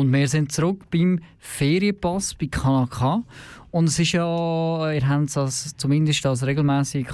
Und 0.00 0.10
wir 0.14 0.28
sind 0.28 0.50
zurück 0.50 0.86
beim 0.90 1.20
Ferienpass 1.38 2.32
bei 2.32 2.46
Kanaka. 2.46 3.22
Und 3.70 3.84
es 3.84 3.98
ist 3.98 4.12
ja, 4.12 4.92
ihr 4.92 5.06
habt 5.06 5.36
es 5.36 5.76
zumindest 5.76 6.24
als 6.24 6.46
regelmäßige 6.46 7.06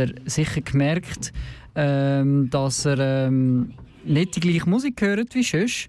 ihr 0.00 0.12
sicher 0.24 0.60
gemerkt, 0.60 1.32
ähm, 1.76 2.50
dass 2.50 2.84
ihr 2.84 2.98
ähm, 2.98 3.74
nicht 4.04 4.34
die 4.34 4.40
gleiche 4.40 4.68
Musik 4.68 5.00
hört 5.02 5.32
wie 5.36 5.44
sonst. 5.44 5.88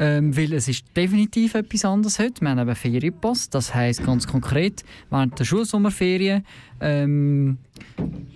Ähm, 0.00 0.36
weil 0.36 0.52
es 0.52 0.68
ist 0.68 0.84
definitiv 0.96 1.54
etwas 1.54 1.84
anderes 1.84 2.18
heute. 2.18 2.40
Wir 2.40 2.50
haben 2.50 2.58
eben 2.60 2.74
Ferienpass. 2.74 3.50
Das 3.50 3.74
heisst 3.74 4.04
ganz 4.04 4.26
konkret, 4.26 4.84
während 5.10 5.38
der 5.38 5.44
Schulsommerferien 5.44 6.44
ähm, 6.80 7.58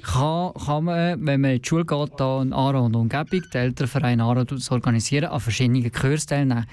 kann, 0.03 0.53
kann 0.55 0.85
man, 0.85 1.25
wenn 1.25 1.41
man 1.41 1.53
in 1.53 1.63
die 1.63 1.69
Schule 1.69 1.85
geht, 1.85 2.13
da 2.17 2.43
in 2.43 2.53
Aarau 2.53 2.87
und 2.87 2.97
Umgebung, 2.97 3.43
der 3.53 3.63
Elternverein 3.63 4.21
Aarau 4.21 4.45
zu 4.45 4.73
organisieren, 4.73 5.31
an 5.31 5.41
verschiedenen 5.41 5.93
Kurs 5.93 6.27
teilnehmen. 6.27 6.67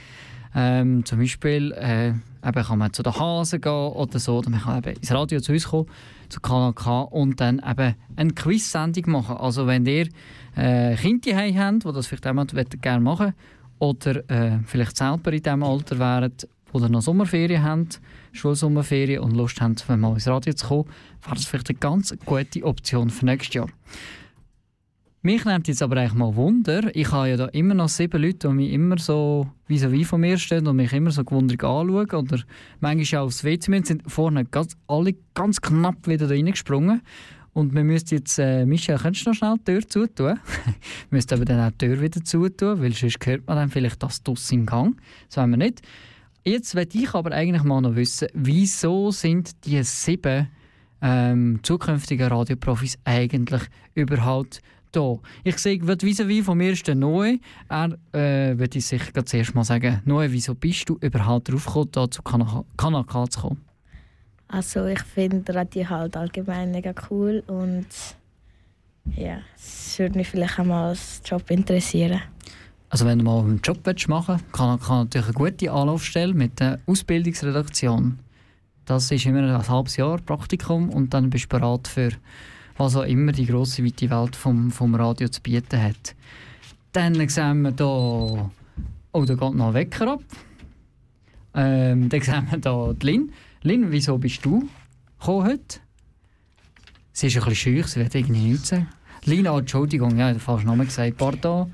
Ähm, 0.55 1.05
zum 1.05 1.19
Beispiel 1.19 1.71
äh, 1.73 2.07
eben 2.09 2.63
kann 2.63 2.80
man 2.80 2.91
zu 2.91 3.03
den 3.03 3.13
Hasen 3.13 3.61
gehen 3.61 3.71
oder 3.71 4.17
so, 4.17 4.39
oder 4.39 4.49
man 4.49 4.61
kann 4.61 4.80
eben 4.80 4.95
ins 4.97 5.11
Radio 5.11 5.39
zu 5.39 5.51
uns 5.51 5.67
kommen, 5.67 5.86
zu 6.30 6.39
Kanal 6.39 6.73
K 6.73 7.01
und 7.01 7.39
dann 7.39 7.59
eben 7.59 7.95
eine 8.15 8.34
Quiz-Sendung 8.34 9.11
machen. 9.11 9.38
Also 9.38 9.67
wenn 9.67 9.86
ihr 9.86 10.07
äh, 10.55 10.95
Kinder 10.95 11.38
habt, 11.38 11.86
die 11.86 11.91
das 11.91 12.07
vielleicht 12.07 12.25
auch 12.25 12.82
gerne 12.82 13.03
machen 13.03 13.34
oder 13.80 14.30
äh, 14.30 14.59
vielleicht 14.65 14.97
selber 14.97 15.34
in 15.34 15.41
diesem 15.41 15.63
Alter 15.63 15.97
wären, 15.99 16.34
wo 16.71 16.80
ihr 16.80 16.89
noch 16.89 17.01
Sommerferien 17.01 17.63
habt, 17.63 17.99
Schulsommerferien 18.32 19.21
und 19.21 19.36
Lust 19.36 19.59
habt, 19.61 19.88
mal 19.89 20.13
ins 20.13 20.27
Radio 20.27 20.53
zu 20.53 20.67
kommen, 20.67 20.86
wäre 21.23 21.36
das 21.36 21.45
vielleicht 21.45 21.69
eine 21.69 21.80
ganz 21.80 22.13
gute 22.25 22.63
Option 22.63 23.09
für 23.09 23.25
nächstes 23.25 23.55
Jahr. 23.55 23.69
Mich 25.21 25.43
nimmt 25.43 25.67
jetzt 25.67 25.82
aber 25.82 25.97
eigentlich 25.97 26.13
mal 26.13 26.34
Wunder. 26.38 26.95
Ich 26.95 27.11
habe 27.11 27.27
ja 27.27 27.36
da 27.36 27.47
immer 27.47 27.73
noch 27.73 27.89
sieben 27.89 28.21
Leute, 28.21 28.47
die 28.47 28.53
mich 28.53 28.71
immer 28.71 28.97
so 28.97 29.47
vis-à-vis 29.67 30.07
von 30.07 30.21
mir 30.21 30.38
stehen 30.38 30.65
und 30.65 30.77
mich 30.77 30.93
immer 30.93 31.11
so 31.11 31.25
gewundert 31.25 31.61
anschauen. 31.61 32.09
Oder 32.09 32.39
manchmal 32.80 33.21
auch 33.21 33.25
aufs 33.25 33.43
WC. 33.43 33.82
Sind 33.84 34.09
vorne 34.09 34.45
ganz, 34.45 34.77
alle 34.88 35.15
ganz 35.34 35.59
knapp 35.59 36.07
wieder 36.07 36.25
da 36.25 36.34
reingesprungen. 36.34 37.01
Und 37.54 37.74
wir 37.74 37.84
müssen 37.84 38.08
jetzt, 38.12 38.38
äh, 38.39 38.66
Michel, 38.66 38.97
könntest 38.97 39.26
du 39.26 39.32
noch 39.32 39.36
schnell 39.36 39.56
die 39.58 39.64
Tür 39.64 39.88
zutun? 39.88 40.28
wir 40.66 40.76
müssen 41.10 41.34
aber 41.34 41.45
dann 41.45 41.60
auch 41.60 41.72
die 41.72 41.88
Tür 41.88 42.02
wieder 42.02 42.24
zutun, 42.24 42.82
weil 42.82 42.93
sonst 42.93 43.26
hört 43.26 43.47
man 43.47 43.58
dann 43.58 43.70
vielleicht 43.70 44.02
das 44.02 44.22
Duss 44.22 44.52
im 44.52 44.66
Gang. 44.66 44.95
Das 45.28 45.38
wollen 45.38 45.52
wir 45.52 45.58
nicht. 45.58 45.82
Jetzt 46.43 46.74
möchte 46.74 46.97
ich 46.97 47.14
aber 47.14 47.32
eigentlich 47.32 47.64
mal 47.64 47.82
noch 47.82 47.95
wissen, 47.95 48.28
wieso 48.34 49.12
sind 49.12 49.66
die 49.66 49.84
sieben 49.84 50.47
ähm, 51.02 51.60
zukünftigen 51.64 52.28
Radioprofis 52.28 52.97
eigentlich 53.04 53.62
überhaupt 53.93 54.62
da? 54.91 55.20
Ich 55.43 55.58
sehe, 55.58 55.80
vis-à-vis 55.80 56.45
von 56.45 56.58
mir 56.58 56.72
ist 56.72 56.88
der 56.88 56.95
Noe. 56.95 57.39
Er 57.68 57.97
äh, 58.14 58.58
würde 58.58 58.78
ich 58.78 58.86
sicher 58.86 59.26
zuerst 59.26 59.54
mal 59.54 59.64
sagen, 59.64 60.02
Noe, 60.06 60.32
wieso 60.32 60.56
bist 60.56 60.88
du 60.89 60.97
überhaupt 61.02 61.52
drauf 61.52 61.66
gekommen, 61.66 61.89
da 61.91 62.10
zu 62.10 62.22
Kanaka 62.22 63.30
zu 63.30 63.41
kommen? 63.41 63.68
Also 64.50 64.88
ich 64.88 65.02
finde 65.02 65.54
Radio 65.54 65.89
halt 65.89 66.18
allgemein 66.18 66.72
mega 66.72 66.91
cool 67.10 67.43
und 67.45 67.86
ja, 69.16 69.38
es 69.56 69.97
würde 70.00 70.18
mich 70.18 70.28
vielleicht 70.28 70.60
auch 70.60 70.66
mal 70.66 70.89
als 70.89 71.22
Job 71.24 71.50
interessieren. 71.52 72.22
Also 72.89 73.06
wenn 73.06 73.20
du 73.20 73.26
mal 73.26 73.39
einen 73.41 73.62
Job 73.62 73.86
machen 74.08 74.36
willst, 74.36 74.52
kann, 74.52 74.80
kann 74.80 74.97
natürlich 75.04 75.28
eine 75.28 75.36
gute 75.36 75.72
Anlaufstelle 75.72 76.34
mit 76.34 76.60
der 76.60 76.80
Ausbildungsredaktion. 76.88 78.18
Das 78.86 79.12
ist 79.12 79.26
immer 79.28 79.43
ein 79.43 79.68
halbes 79.68 79.97
Jahr 79.97 80.18
Praktikum 80.18 80.89
und 80.89 81.14
dann 81.14 81.30
bist 81.30 81.45
du 81.45 81.60
bereit 81.60 81.88
für 81.88 82.10
was 82.78 82.95
auch 82.95 83.04
immer 83.04 83.32
die 83.32 83.45
grosse, 83.45 83.86
weite 83.86 84.10
Welt 84.10 84.36
vom, 84.36 84.72
vom 84.72 84.95
Radio 84.95 85.28
zu 85.28 85.41
bieten 85.41 85.80
hat. 85.80 86.16
Dann 86.91 87.14
sehen 87.30 87.62
wir 87.62 87.74
hier, 87.78 88.50
oh, 89.12 89.26
da 89.26 89.36
geht 89.36 89.54
noch 89.54 89.68
ein 89.68 89.74
Wecker 89.76 90.14
ab. 90.14 90.24
Ähm, 91.54 92.10
dann 92.10 92.22
sehen 92.22 92.47
wir 92.50 92.72
hier 92.72 92.93
die 92.95 93.06
Lin. 93.06 93.32
Lin, 93.62 93.91
wieso 93.91 94.18
bist 94.18 94.45
du 94.45 94.70
heute? 95.26 95.80
Sie 97.12 97.28
ist 97.28 97.36
ein 97.36 97.43
bisschen 97.43 97.55
schüch, 97.55 97.88
sie 97.88 97.99
wird 97.99 98.16
irgendwie 98.16 98.51
nichts 98.51 98.70
sagen. 98.70 98.88
Lina, 99.26 99.57
Entschuldigung, 99.57 100.18
ja, 100.18 100.32
du 100.32 100.39
falsch 100.39 100.64
Namen 100.64 100.86
gesagt. 100.88 101.18
Pardon. 101.18 101.74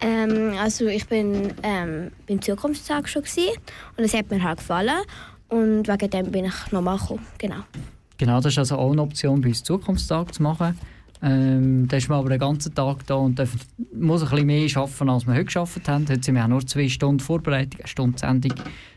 Ähm, 0.00 0.54
also 0.58 0.86
ich 0.86 1.06
bin 1.06 1.52
ähm, 1.62 2.12
beim 2.26 2.40
Zukunftstag 2.40 3.10
schon 3.10 3.22
gewesen, 3.22 3.58
und 3.98 4.04
es 4.04 4.14
hat 4.14 4.30
mir 4.30 4.42
halt 4.42 4.58
gefallen 4.58 5.02
und 5.48 5.86
wegen 5.86 6.10
dem 6.10 6.30
bin 6.30 6.46
ich 6.46 6.72
nochmal 6.72 6.96
gekommen. 6.96 7.26
Genau. 7.36 7.62
Genau, 8.16 8.40
das 8.40 8.54
ist 8.54 8.58
also 8.58 8.76
auch 8.76 8.92
eine 8.92 9.02
Option, 9.02 9.42
bei 9.42 9.48
uns 9.48 9.62
Zukunftstag 9.62 10.32
zu 10.32 10.42
machen. 10.42 10.78
Ähm, 11.20 11.88
da 11.88 11.98
ist 11.98 12.08
man 12.08 12.20
aber 12.20 12.30
den 12.30 12.38
ganzen 12.38 12.74
Tag 12.74 13.06
da 13.06 13.16
und 13.16 13.38
muss 13.92 14.22
ein 14.22 14.30
bisschen 14.30 14.46
mehr 14.46 14.76
arbeiten, 14.76 15.10
als 15.10 15.26
wir 15.26 15.34
heute 15.34 15.44
geschafft 15.44 15.88
haben. 15.88 16.08
Heute 16.08 16.22
sind 16.22 16.36
wir 16.36 16.44
auch 16.44 16.48
nur 16.48 16.66
zwei 16.66 16.88
Stunden 16.88 17.20
Vorbereitung, 17.20 17.80
eine 17.80 17.88
Stunde 17.88 18.18
Sendung. 18.18 18.54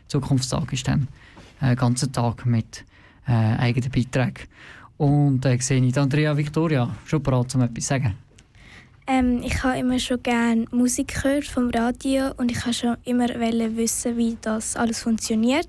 Zukunftstag 0.08 0.72
ist 0.72 0.88
dann 0.88 1.08
einen 1.62 1.76
ganzen 1.76 2.12
Tag 2.12 2.44
mit 2.44 2.84
äh, 3.26 3.32
eigenen 3.32 3.90
Beiträgen. 3.90 4.48
Und 4.98 5.44
äh, 5.46 5.58
sehe 5.58 5.82
ich 5.82 5.98
Andrea 5.98 6.36
Victoria 6.36 6.94
schon 7.06 7.22
bereit, 7.22 7.54
um 7.54 7.62
etwas 7.62 7.84
zu 7.84 7.88
sagen. 7.88 8.14
Ähm, 9.06 9.42
ich 9.42 9.62
habe 9.64 9.78
immer 9.78 9.98
schon 9.98 10.22
gerne 10.22 10.66
Musik 10.70 11.14
gehört 11.14 11.44
vom 11.44 11.70
Radio 11.70 12.30
und 12.36 12.52
ich 12.52 12.60
habe 12.60 12.72
schon 12.72 12.96
immer 13.04 13.28
wissen, 13.28 14.16
wie 14.16 14.36
das 14.40 14.76
alles 14.76 15.02
funktioniert. 15.02 15.68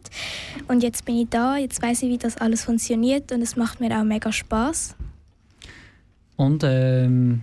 Und 0.67 0.83
jetzt 0.83 1.03
bin 1.05 1.15
ich 1.17 1.29
da, 1.29 1.57
jetzt 1.57 1.81
weiß 1.81 2.03
ich, 2.03 2.09
wie 2.09 2.17
das 2.17 2.37
alles 2.37 2.63
funktioniert 2.63 3.31
und 3.31 3.41
es 3.41 3.55
macht 3.55 3.79
mir 3.79 3.97
auch 3.99 4.03
mega 4.03 4.31
Spaß. 4.31 4.95
Und 6.35 6.63
ähm, 6.63 7.41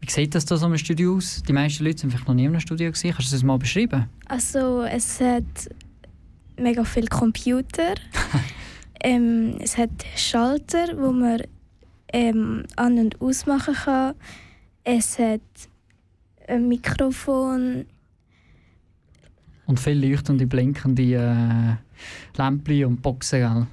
wie 0.00 0.10
sieht 0.10 0.34
das 0.34 0.44
da 0.44 0.56
so 0.56 0.66
im 0.66 0.78
Studio 0.78 1.16
aus? 1.16 1.42
Die 1.42 1.52
meisten 1.52 1.84
Leute 1.84 1.98
sind 1.98 2.10
vielleicht 2.10 2.28
noch 2.28 2.34
nie 2.34 2.44
in 2.44 2.50
einem 2.50 2.60
Studio 2.60 2.90
gesehen. 2.90 3.12
Kannst 3.12 3.32
du 3.32 3.34
das 3.34 3.42
mal 3.42 3.58
beschreiben? 3.58 4.06
Also 4.26 4.82
es 4.82 5.20
hat 5.20 5.44
mega 6.58 6.84
viele 6.84 7.08
Computer. 7.08 7.94
ähm, 9.02 9.56
es 9.60 9.76
hat 9.76 9.90
Schalter, 10.16 10.88
wo 10.96 11.12
man 11.12 11.42
ähm, 12.12 12.64
an- 12.76 12.98
und 12.98 13.20
ausmachen 13.20 13.74
kann. 13.74 14.14
Es 14.84 15.18
hat 15.18 15.40
ein 16.46 16.68
Mikrofon. 16.68 17.86
Und 19.66 19.80
viele 19.80 20.08
leuchtende, 20.08 20.46
blinkende 20.46 21.02
äh, 21.02 22.38
Lämpchen 22.38 22.84
und 22.86 23.02
Boxen, 23.02 23.40
gell? 23.40 23.66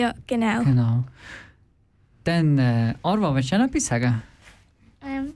Ja, 0.00 0.14
genau. 0.26 0.62
genau. 0.64 1.04
Dann, 2.24 2.58
äh, 2.58 2.94
Arva, 3.02 3.34
willst 3.34 3.52
du 3.52 3.58
noch 3.58 3.66
etwas 3.66 3.86
sagen? 3.86 4.22
Ähm, 5.04 5.34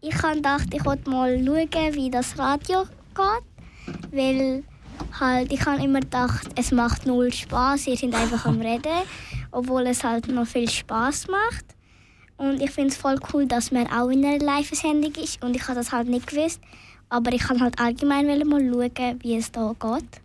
ich 0.00 0.22
habe 0.22 0.36
gedacht, 0.36 0.72
ich 0.72 0.84
wollte 0.84 1.10
mal 1.10 1.38
schauen, 1.44 1.94
wie 1.94 2.10
das 2.10 2.38
Radio 2.38 2.84
geht 3.14 3.51
weil 4.12 4.62
halt, 5.18 5.52
ich 5.52 5.64
habe 5.66 5.82
immer 5.82 6.00
gedacht, 6.00 6.48
es 6.56 6.70
macht 6.70 7.06
null 7.06 7.32
Spaß, 7.32 7.86
ihr 7.86 7.96
seid 7.96 8.14
einfach 8.14 8.46
am 8.46 8.60
Reden, 8.60 9.02
obwohl 9.50 9.86
es 9.86 10.04
halt 10.04 10.28
noch 10.28 10.46
viel 10.46 10.68
Spaß 10.68 11.28
macht. 11.28 11.64
Und 12.36 12.60
ich 12.60 12.70
finde 12.70 12.90
es 12.90 12.96
voll 12.96 13.18
cool, 13.32 13.46
dass 13.46 13.70
man 13.70 13.86
auch 13.86 14.08
in 14.08 14.24
einer 14.24 14.38
Live-Sendung 14.38 15.12
ist 15.22 15.42
und 15.42 15.56
ich 15.56 15.62
habe 15.64 15.74
das 15.74 15.92
halt 15.92 16.08
nicht 16.08 16.26
gewusst, 16.26 16.60
aber 17.08 17.32
ich 17.32 17.42
kann 17.42 17.60
halt 17.60 17.78
allgemein 17.78 18.26
mal 18.48 18.60
schauen, 18.60 19.20
wie 19.22 19.36
es 19.36 19.52
da 19.52 19.74
geht. 19.78 20.22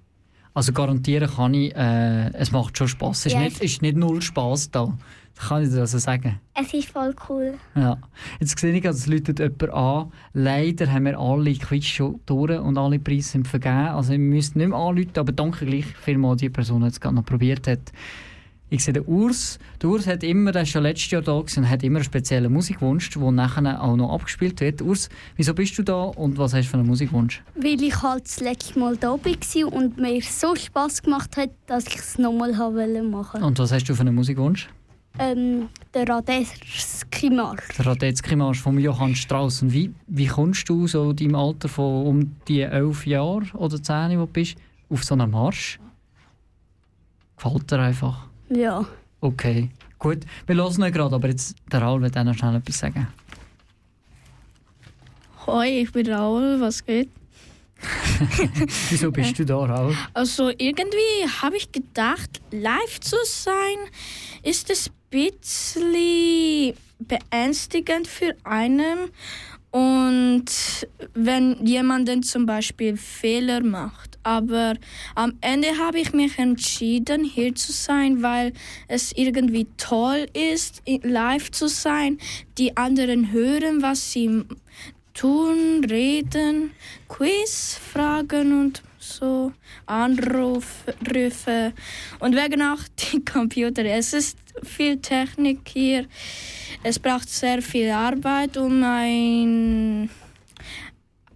Also 0.54 0.74
garantieren 0.74 1.30
kann 1.30 1.54
ich, 1.54 1.76
äh, 1.76 2.34
es 2.34 2.52
macht 2.52 2.78
schon 2.78 2.88
Spaß. 2.88 3.28
Es 3.28 3.34
ist, 3.34 3.38
nicht, 3.38 3.62
ist 3.62 3.82
nicht 3.84 3.96
null 3.96 4.22
Spaß 4.22 4.72
da. 4.72 4.98
Das 5.38 5.50
kann 5.50 5.64
ich 5.64 5.70
dir 5.70 5.82
also 5.82 6.00
sagen. 6.00 6.40
Es 6.56 6.74
ist 6.74 6.90
voll 6.90 7.14
cool. 7.30 7.54
Ja. 7.76 7.98
Jetzt 8.40 8.58
sehe 8.58 8.74
ich, 8.74 8.86
also 8.88 8.98
es 8.98 9.08
läutet 9.08 9.40
jemand 9.40 9.70
an. 9.70 10.12
Leider 10.34 10.92
haben 10.92 11.06
wir 11.06 11.20
alle 11.20 11.54
Quiz 11.54 11.86
schon 11.86 12.20
durch 12.26 12.60
und 12.60 12.78
alle 12.78 12.98
Preise 12.98 13.30
sind 13.30 13.48
vergeben. 13.48 13.90
Also 13.90 14.14
wir 14.14 14.20
müssen 14.20 14.58
nicht 14.58 14.70
mehr 14.70 14.78
anrufen, 14.78 15.12
aber 15.16 15.32
danke 15.32 15.66
gleich 15.66 15.86
vielmals 15.86 16.40
die 16.40 16.50
Person, 16.50 16.82
die 16.82 16.88
es 16.88 17.00
gerade 17.00 17.16
noch 17.16 17.26
probiert 17.26 17.68
hat. 17.68 17.92
Ich 18.70 18.84
sehe 18.84 18.94
den 18.94 19.06
Urs. 19.06 19.60
Der 19.82 19.90
Urs 19.90 20.08
hat 20.08 20.24
immer, 20.24 20.52
der 20.52 20.64
ist 20.64 20.70
schon 20.70 20.84
letztes 20.84 21.12
Jahr 21.12 21.22
da 21.22 21.34
und 21.34 21.70
hat 21.70 21.84
immer 21.84 22.00
einen 22.00 22.04
speziellen 22.04 22.52
Musikwunsch, 22.52 23.10
der 23.12 23.32
nachher 23.32 23.82
auch 23.82 23.96
noch 23.96 24.12
abgespielt 24.12 24.60
wird. 24.60 24.82
Urs, 24.82 25.08
wieso 25.38 25.54
bist 25.54 25.78
du 25.78 25.84
da 25.84 26.02
und 26.02 26.38
was 26.38 26.54
hast 26.54 26.66
du 26.66 26.72
für 26.72 26.78
einen 26.78 26.88
Musikwunsch? 26.88 27.44
Weil 27.56 27.82
ich 27.82 28.02
halt 28.02 28.26
das 28.26 28.42
letzte 28.42 28.78
Mal 28.78 28.98
da 28.98 29.12
war 29.12 29.74
und 29.74 29.98
mir 29.98 30.22
so 30.22 30.54
Spass 30.56 31.02
gemacht 31.02 31.38
hat, 31.38 31.52
dass 31.68 31.86
ich 31.86 31.96
es 31.96 32.18
nochmal 32.18 32.52
machen 32.52 33.14
wollte. 33.14 33.46
Und 33.46 33.60
was 33.60 33.72
hast 33.72 33.86
du 33.86 33.94
für 33.94 34.02
einen 34.02 34.16
Musikwunsch? 34.16 34.68
Ähm, 35.20 35.70
der 35.93 36.07
Radetzky-Marsch. 36.07 37.76
Der 37.78 37.86
Radetzky-Marsch 37.88 38.61
von 38.61 38.78
Johann 38.78 39.15
Strauss. 39.15 39.61
Und 39.61 39.74
wie, 39.74 39.93
wie 40.07 40.28
kommst 40.28 40.70
du 40.70 40.88
so 40.88 41.09
in 41.09 41.15
deinem 41.15 41.36
Alter 41.36 41.70
von 41.70 42.05
um 42.05 42.36
die 42.47 42.61
elf 42.61 43.07
Jahre 43.07 43.45
oder 43.53 43.82
zehn, 43.82 44.20
wo 44.20 44.26
du 44.26 44.28
bist, 44.28 44.57
auf 44.89 45.03
so 45.03 45.15
einen 45.15 45.32
Marsch? 45.32 45.80
Gefällt 47.36 47.72
dir 47.72 47.80
einfach? 47.80 48.28
Ja. 48.49 48.86
Okay, 49.22 49.70
gut. 49.97 50.20
Wir 50.45 50.55
hören 50.55 50.84
ihn 50.84 50.91
gerade, 50.91 51.15
aber 51.15 51.28
jetzt 51.30 51.55
der 51.72 51.82
Raul 51.82 52.01
wird 52.01 52.18
auch 52.18 52.24
noch 52.24 52.36
schnell 52.36 52.55
etwas 52.55 52.80
sagen. 52.80 53.07
Hoi, 55.47 55.82
ich 55.82 55.91
bin 55.91 56.11
Raul, 56.11 56.59
was 56.59 56.86
geht? 56.86 57.09
Wieso 58.90 59.12
bist 59.12 59.38
du 59.40 59.46
da, 59.46 59.56
Raul? 59.56 59.96
Also 60.14 60.50
irgendwie 60.50 61.28
habe 61.42 61.58
ich 61.58 61.72
gedacht, 61.72 62.42
live 62.52 63.00
zu 63.00 63.18
sein 63.24 63.78
ist 64.44 64.70
ein 64.72 64.94
bisschen 65.10 66.74
beängstigend 67.00 68.08
für 68.08 68.36
einen 68.44 69.12
Und 69.72 70.46
wenn 71.14 71.66
jemand 71.66 72.26
zum 72.26 72.46
Beispiel 72.46 72.98
Fehler 72.98 73.62
macht. 73.62 74.18
Aber 74.24 74.74
am 75.16 75.34
Ende 75.42 75.78
habe 75.78 76.00
ich 76.00 76.14
mich 76.14 76.40
entschieden, 76.40 77.24
hier 77.24 77.54
zu 77.54 77.72
sein, 77.72 78.24
weil 78.24 78.54
es 78.88 79.12
irgendwie 79.12 79.68
toll 79.78 80.26
ist, 80.34 80.82
live 81.04 81.52
zu 81.52 81.68
sein. 81.68 82.18
Die 82.58 82.76
anderen 82.76 83.32
hören, 83.32 83.82
was 83.82 84.12
sie 84.12 84.44
tun, 85.18 85.84
reden, 85.89 86.72
Quiz, 87.07 87.80
Fragen 87.91 88.59
und 88.59 88.84
so, 88.99 89.51
Anrufe. 89.86 90.93
Und 92.20 92.36
wegen 92.36 92.61
auch 92.61 92.80
die 93.11 93.26
Computer. 93.26 93.84
Es 93.86 94.13
ist 94.13 94.38
viel 94.63 94.97
Technik 94.97 95.68
hier. 95.68 96.05
Es 96.84 96.99
braucht 96.99 97.30
sehr 97.30 97.61
viel 97.61 97.89
Arbeit, 97.89 98.57
um 98.57 98.84
ein, 98.84 100.09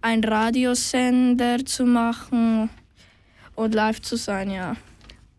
ein 0.00 0.24
Radiosender 0.24 1.64
zu 1.64 1.84
machen 1.84 2.70
und 3.56 3.74
live 3.74 4.00
zu 4.00 4.16
sein, 4.16 4.50
ja. 4.50 4.76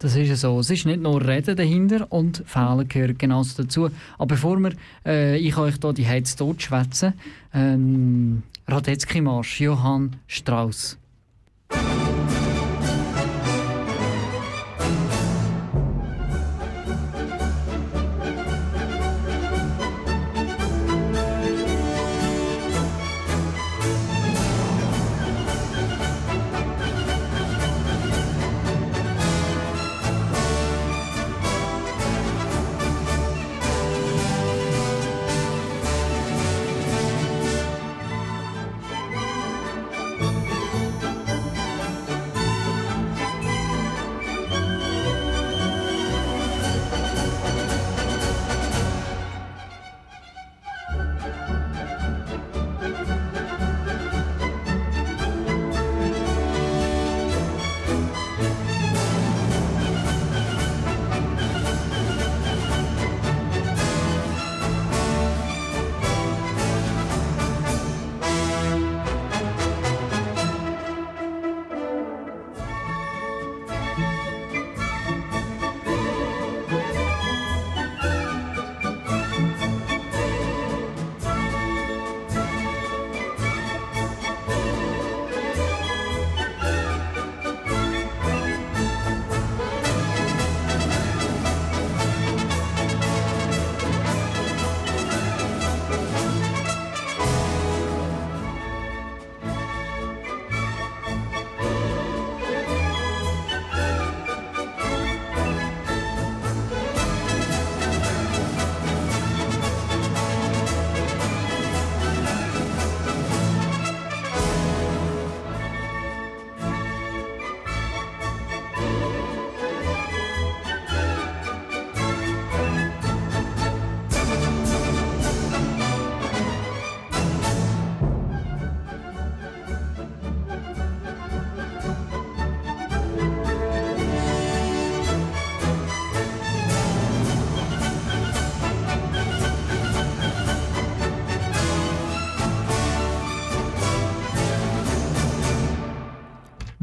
Das 0.04 0.18
ist 0.18 0.42
so. 0.42 0.60
Es 0.60 0.70
ist 0.70 0.86
nicht 0.86 1.02
nur 1.02 1.26
Reden 1.26 1.56
dahinter 1.56 2.12
und 2.12 2.44
Fehler 2.46 2.84
gehören 2.84 3.18
genauso 3.18 3.64
dazu. 3.64 3.90
Aber 4.18 4.26
bevor 4.26 4.60
wir 4.60 4.74
äh, 5.06 5.38
ich 5.38 5.56
euch 5.56 5.76
hier 5.82 5.94
die 5.94 6.06
Heiz 6.06 6.36
tot 6.36 6.62
schwätzen, 6.62 7.14
ähm, 7.54 8.44
Radetzky-Marsch, 8.68 9.62
Johann 9.62 10.18
Strauss. 10.28 10.98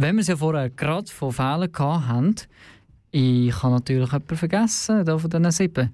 Wenn 0.01 0.16
wir 0.16 0.22
es 0.22 0.28
ja 0.28 0.36
vorher 0.36 0.70
gerade 0.70 1.12
von 1.12 1.30
Fehlern 1.30 1.78
haben, 1.78 2.34
ich 3.11 3.62
habe 3.62 3.74
natürlich 3.74 4.11
jemanden 4.11 4.34
vergessen, 4.34 5.05
da 5.05 5.18
von 5.18 5.28
diesen 5.28 5.51
sieben. 5.51 5.92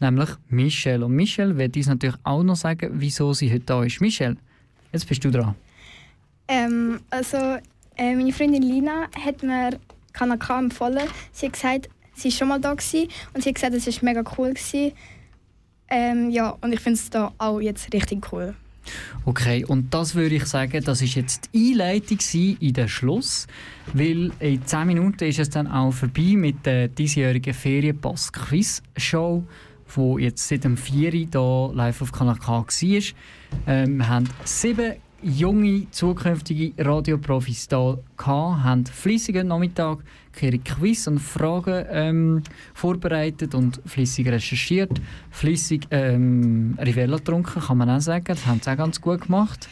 Nämlich 0.00 0.30
Michelle. 0.48 1.04
Und 1.04 1.12
Michelle 1.12 1.56
wird 1.56 1.76
uns 1.76 1.86
natürlich 1.86 2.16
auch 2.24 2.42
noch 2.42 2.56
sagen, 2.56 2.90
wieso 2.94 3.32
sie 3.32 3.52
heute 3.52 3.64
da 3.64 3.84
ist. 3.84 4.00
Michelle, 4.00 4.38
jetzt 4.92 5.06
bist 5.08 5.24
du 5.24 5.30
dran. 5.30 5.54
Ähm, 6.48 6.98
also, 7.10 7.36
äh, 7.96 8.16
meine 8.16 8.32
Freundin 8.32 8.64
Lina 8.64 9.06
hat 9.24 9.44
mir 9.44 9.78
Kanal 10.12 10.38
K 10.38 10.58
empfohlen. 10.58 11.06
Sie 11.30 11.46
hat 11.46 11.52
gesagt, 11.52 11.88
sie 12.12 12.30
war 12.30 12.36
schon 12.36 12.48
mal 12.48 12.60
da 12.60 12.74
gewesen 12.74 13.06
und 13.34 13.44
sie 13.44 13.50
hat 13.50 13.54
gesagt, 13.54 13.74
es 13.74 13.86
war 13.86 14.04
mega 14.04 14.24
cool. 14.36 14.54
Ähm, 15.90 16.30
ja, 16.30 16.56
und 16.60 16.72
ich 16.72 16.80
finde 16.80 16.98
es 16.98 17.08
da 17.08 17.32
auch 17.38 17.60
jetzt 17.60 17.92
richtig 17.94 18.32
cool. 18.32 18.56
Okay, 19.24 19.64
und 19.64 19.92
das 19.94 20.14
würde 20.14 20.34
ich 20.34 20.46
sagen, 20.46 20.82
das 20.84 21.00
ist 21.00 21.14
jetzt 21.14 21.50
die 21.52 21.72
Einleitung 21.72 22.18
in 22.60 22.72
den 22.72 22.88
Schluss, 22.88 23.46
weil 23.92 24.32
in 24.40 24.64
10 24.64 24.86
Minuten 24.86 25.24
ist 25.24 25.38
es 25.38 25.50
dann 25.50 25.66
auch 25.66 25.92
vorbei 25.92 26.34
mit 26.36 26.66
der 26.66 26.88
diesjährigen 26.88 27.54
Ferienpass-Quiz-Show, 27.54 29.44
die 29.96 30.22
jetzt 30.22 30.48
seit 30.48 30.64
dem 30.64 30.76
4. 30.76 31.14
Uhr 31.14 31.70
hier 31.70 31.70
live 31.74 32.02
auf 32.02 32.12
Kanal 32.12 32.36
K 32.36 32.52
war. 32.52 33.02
Ähm, 33.66 33.96
wir 33.98 34.08
haben 34.08 34.28
sieben 34.44 34.94
junge, 35.24 35.86
zukünftige 35.90 36.72
Radioprofis 36.78 37.66
hier 37.68 37.98
gehabt, 38.16 38.62
haben 38.62 38.86
fleissigen 38.86 39.48
Nachmittag 39.48 39.98
ihre 40.40 40.58
Quiz 40.58 41.06
und 41.06 41.18
Fragen 41.18 41.86
ähm, 41.90 42.42
vorbereitet 42.74 43.54
und 43.54 43.80
flüssig 43.86 44.28
recherchiert. 44.28 45.00
Flüssig 45.30 45.86
ähm, 45.90 46.76
Rivella 46.78 47.16
getrunken, 47.16 47.60
kann 47.60 47.78
man 47.78 47.90
auch 47.90 48.00
sagen. 48.00 48.24
Das 48.26 48.46
haben 48.46 48.60
sie 48.62 48.70
auch 48.70 48.76
ganz 48.76 49.00
gut 49.00 49.22
gemacht. 49.22 49.68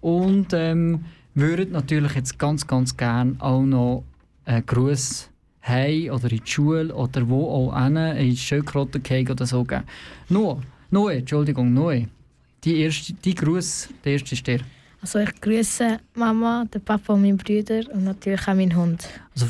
Und 0.00 0.48
ähm, 0.52 1.04
würden 1.34 1.72
natürlich 1.72 2.14
jetzt 2.14 2.38
ganz, 2.38 2.66
ganz 2.66 2.96
gerne 2.96 3.36
auch 3.38 3.62
noch 3.62 4.04
einen 4.44 4.66
Gruß 4.66 5.30
heim 5.62 6.10
oder 6.10 6.30
in 6.30 6.40
die 6.44 6.50
Schule 6.50 6.94
oder 6.94 7.28
wo 7.28 7.48
auch 7.48 7.82
hin, 7.82 7.96
in 7.96 8.36
Schökrottencake 8.36 9.32
oder 9.32 9.46
so 9.46 9.64
geben. 9.64 9.84
Noah, 10.28 10.60
Noe, 10.90 11.14
Entschuldigung, 11.14 11.72
Noe. 11.72 12.08
Die 12.64 12.80
erste, 12.80 13.14
die 13.14 13.34
Gruß, 13.34 13.88
der 14.04 14.12
erste 14.12 14.34
ist 14.34 14.46
der. 14.46 14.60
Also 15.02 15.18
ich 15.18 15.40
grüße 15.40 15.98
Mama, 16.14 16.64
den 16.72 16.82
Papa 16.82 17.14
und 17.14 17.22
meinen 17.22 17.38
Brüder 17.38 17.82
und 17.92 18.04
natürlich 18.04 18.42
auch 18.42 18.54
meinen 18.54 18.76
Hund. 18.76 19.08
Also, 19.34 19.46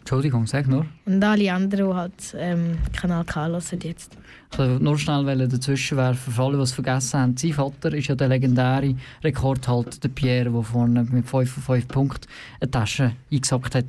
Entschuldigung, 0.00 0.46
sag 0.46 0.66
nur. 0.66 0.86
Und 1.06 1.22
alle 1.22 1.52
anderen, 1.52 1.88
die 1.88 1.94
halt 1.94 2.34
ähm, 2.36 2.78
Kanal 2.92 3.24
K 3.24 3.46
hören 3.46 3.80
jetzt. 3.82 4.16
Also 4.56 4.78
nur 4.82 4.98
schnell 4.98 5.48
dazwischen 5.48 5.96
werfen, 5.96 6.32
für 6.32 6.42
alle, 6.42 6.56
die 6.56 6.62
es 6.64 6.72
vergessen 6.72 7.20
haben. 7.20 7.36
Sein 7.36 7.52
Vater 7.52 7.94
ist 7.94 8.08
ja 8.08 8.14
der 8.14 8.28
legendäre 8.28 8.96
Rekordhalter, 9.22 9.98
der 10.00 10.08
Pierre, 10.08 10.50
der 10.50 10.62
vorne 10.62 11.04
mit 11.04 11.28
5 11.28 11.50
von 11.50 11.62
5 11.62 11.88
Punkten 11.88 12.28
eine 12.60 12.70
Tasche 12.70 13.12
eingesackt 13.30 13.74
hat. 13.74 13.86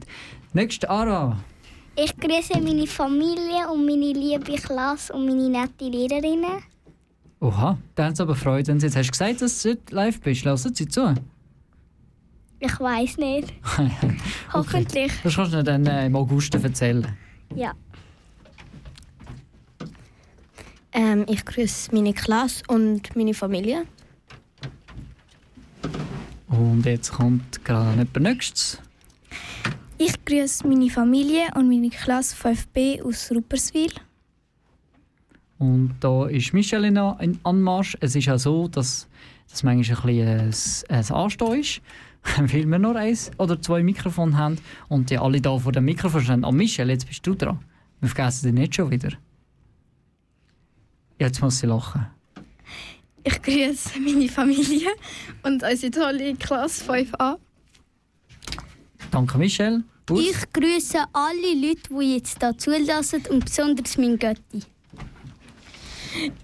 Nächste 0.54 0.90
Ara. 0.90 1.38
Ich 1.96 2.16
grüße 2.16 2.62
meine 2.62 2.88
Familie 2.88 3.70
und 3.72 3.86
meine 3.86 4.14
liebe 4.14 4.54
Klasse 4.62 5.12
und 5.14 5.26
meine 5.26 5.50
nette 5.50 5.86
Lehrerinnen. 5.86 6.64
Oha, 7.42 7.80
da 7.96 8.06
haben 8.06 8.16
sie 8.16 8.22
aber 8.22 8.36
Freude. 8.36 8.68
Wenn 8.68 8.80
sie 8.80 8.86
jetzt 8.86 8.96
hast 8.96 9.08
du 9.08 9.12
gesagt, 9.12 9.42
dass 9.42 9.64
du 9.64 9.72
heute 9.72 9.96
live 9.96 10.22
bist. 10.22 10.46
Lassen 10.46 10.76
sie 10.76 10.88
zu. 10.88 11.16
Ich 12.60 12.80
weiß 12.80 13.18
nicht. 13.18 13.52
Hoffentlich. 14.54 15.12
Das 15.24 15.36
kannst 15.36 15.54
du 15.54 15.64
dann 15.64 15.84
äh, 15.88 16.06
im 16.06 16.16
August 16.16 16.54
erzählen. 16.54 17.08
Ja. 17.56 17.74
Ähm, 20.94 21.26
ich 21.28 21.44
grüße 21.44 21.96
meine 21.96 22.14
Klasse 22.14 22.62
und 22.68 23.16
meine 23.16 23.34
Familie. 23.34 23.86
Und 26.48 26.86
jetzt 26.86 27.12
kommt 27.12 27.66
gerade 27.66 27.92
jemand 27.92 28.20
Nächstes. 28.20 28.78
Ich 29.98 30.24
grüße 30.26 30.68
meine 30.68 30.92
Familie 30.92 31.48
und 31.56 31.70
meine 31.70 31.90
Klasse 31.90 32.36
5b 32.36 33.02
aus 33.02 33.32
Rupperswil. 33.32 33.92
Und 35.62 35.94
da 36.00 36.26
ist 36.26 36.54
Michelle 36.54 36.88
in 36.88 36.98
in 37.20 37.40
Anmarsch. 37.44 37.96
Es 38.00 38.16
ist 38.16 38.28
auch 38.30 38.40
so, 38.40 38.68
dass 38.68 39.08
das 39.48 39.62
manchmal 39.62 40.12
ein 40.12 40.48
bisschen 40.48 40.90
ein, 40.90 40.98
ein 40.98 41.12
Anstehen 41.12 41.60
ist, 41.60 41.82
weil 42.52 42.66
wir 42.68 42.80
nur 42.80 42.96
eins 42.96 43.30
oder 43.38 43.62
zwei 43.62 43.84
Mikrofone 43.84 44.36
haben 44.36 44.58
und 44.90 45.12
die 45.12 45.20
alle 45.20 45.40
da 45.40 45.56
vor 45.60 45.72
dem 45.72 45.86
Mikrofon 45.86 46.24
stehen. 46.24 46.46
Oh 46.46 46.52
Michelle, 46.52 46.92
jetzt 46.92 47.08
bist 47.08 47.28
du 47.28 47.36
dran. 47.36 47.60
Wir 48.00 48.10
vergessen 48.10 48.48
dich 48.48 48.60
nicht 48.60 48.76
schon 48.76 48.90
wieder. 48.90 49.12
Jetzt 51.20 51.40
muss 51.44 51.60
sie 51.60 51.68
lachen. 51.68 52.08
Ich 53.24 53.40
grüße 53.40 54.00
meine 54.00 54.30
Familie 54.30 54.90
und 55.44 55.62
unsere 55.62 55.92
tolle 55.92 56.34
Klasse 56.38 56.92
5a. 56.92 57.38
Danke 59.12 59.38
Michelle. 59.38 59.84
Urs? 60.10 60.22
Ich 60.22 60.54
grüße 60.54 60.98
alle 61.14 61.54
Leute, 61.54 61.84
die 61.92 62.16
jetzt 62.16 62.40
hier 62.40 62.58
zulassen 62.58 63.22
und 63.30 63.46
besonders 63.46 64.00
meinen 64.00 64.18
Götti. 64.18 64.64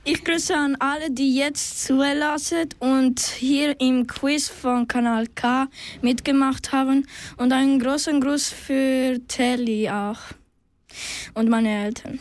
Ich 0.03 0.23
grüße 0.23 0.55
an 0.55 0.75
alle, 0.79 1.11
die 1.11 1.35
jetzt 1.35 1.85
zulassen 1.85 2.69
und 2.79 3.19
hier 3.19 3.79
im 3.79 4.07
Quiz 4.07 4.47
von 4.49 4.87
Kanal 4.87 5.27
K 5.27 5.67
mitgemacht 6.01 6.71
haben. 6.71 7.05
Und 7.37 7.51
einen 7.51 7.79
großen 7.79 8.21
Gruß 8.21 8.49
für 8.49 9.19
Telly 9.27 9.89
auch. 9.89 10.19
Und 11.33 11.49
meine 11.49 11.85
Eltern. 11.85 12.19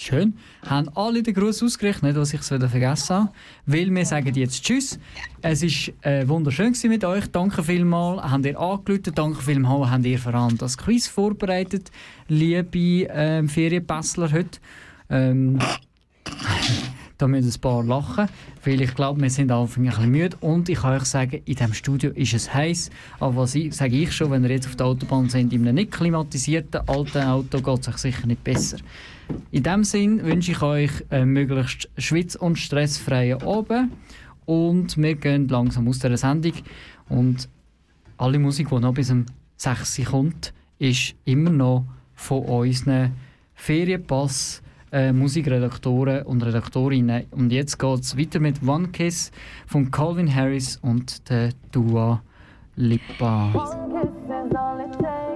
Schön. 0.00 0.34
Haben 0.64 0.90
alle 0.94 1.24
den 1.24 1.34
Gruß 1.34 1.60
ausgerichtet, 1.64 2.04
nicht, 2.04 2.16
was 2.16 2.32
ich 2.32 2.40
vergessen 2.40 3.16
habe. 3.16 3.32
Weil 3.66 3.90
wir 3.90 4.06
sagen 4.06 4.32
jetzt 4.32 4.62
Tschüss. 4.62 4.96
Es 5.42 5.62
war 5.62 6.12
äh, 6.12 6.28
wunderschön 6.28 6.72
mit 6.84 7.04
euch. 7.04 7.26
Danke 7.32 7.64
vielmals. 7.64 8.22
Habt 8.22 8.46
ihr 8.46 8.58
angerufen. 8.60 9.12
Danke 9.12 9.42
vielmals. 9.42 9.90
Habt 9.90 10.06
ihr 10.06 10.18
vor 10.20 10.34
allem 10.34 10.56
das 10.56 10.78
Quiz 10.78 11.08
vorbereitet, 11.08 11.90
liebe 12.28 13.08
ähm, 13.10 13.48
Ferienpässler 13.48 14.30
heute. 14.30 14.60
Ähm, 15.10 15.58
da 17.18 17.26
müssen 17.26 17.50
ein 17.50 17.60
paar 17.60 17.82
lachen, 17.82 18.28
weil 18.64 18.80
ich 18.80 18.94
glaube, 18.94 19.20
wir 19.20 19.28
sind 19.28 19.50
Anfang 19.50 19.84
ein 19.84 19.90
bisschen 19.90 20.10
müde. 20.10 20.36
Und 20.40 20.68
ich 20.68 20.78
kann 20.78 20.94
euch 20.96 21.04
sagen, 21.04 21.42
in 21.44 21.54
diesem 21.56 21.74
Studio 21.74 22.10
ist 22.12 22.32
es 22.32 22.54
heiß. 22.54 22.90
Aber 23.18 23.36
was 23.36 23.56
ich, 23.56 23.74
sage 23.74 23.96
ich 23.96 24.12
schon, 24.12 24.30
wenn 24.30 24.44
ihr 24.44 24.50
jetzt 24.50 24.68
auf 24.68 24.76
der 24.76 24.86
Autobahn 24.86 25.28
sind, 25.28 25.52
in 25.52 25.62
einem 25.62 25.74
nicht 25.74 25.90
klimatisierten 25.90 26.82
alten 26.86 27.22
Auto 27.22 27.60
geht 27.60 27.80
es 27.80 27.88
euch 27.88 27.96
sicher 27.96 28.26
nicht 28.26 28.44
besser. 28.44 28.78
In 29.50 29.64
diesem 29.64 29.84
Sinn 29.84 30.24
wünsche 30.24 30.52
ich 30.52 30.62
euch 30.62 30.90
einen 31.10 31.32
möglichst 31.32 31.90
schwitz- 31.98 32.36
und 32.36 32.56
stressfreien 32.56 33.42
Abend. 33.42 33.92
Und 34.46 34.96
wir 34.96 35.16
gehen 35.16 35.48
langsam 35.48 35.88
aus 35.88 35.98
dieser 35.98 36.16
Sendung. 36.16 36.54
Und 37.08 37.48
alle 38.16 38.38
Musik, 38.38 38.68
die 38.68 38.78
noch 38.78 38.94
bis 38.94 39.10
um 39.10 39.26
6 39.56 39.98
Uhr 39.98 40.04
kommt, 40.04 40.54
ist 40.78 41.14
immer 41.24 41.50
noch 41.50 41.84
von 42.14 42.44
unseren 42.44 43.12
Ferienpass 43.54 44.62
äh, 44.92 45.12
Musikredaktoren 45.12 46.22
und 46.22 46.42
Redaktorinnen. 46.42 47.26
Und 47.30 47.52
jetzt 47.52 47.78
geht 47.78 48.00
es 48.00 48.16
weiter 48.16 48.40
mit 48.40 48.66
One 48.66 48.88
Kiss 48.88 49.30
von 49.66 49.90
Calvin 49.90 50.34
Harris 50.34 50.76
und 50.76 51.28
der 51.28 51.50
Dua 51.72 52.22
Lipa. 52.76 53.52
Let 54.78 55.27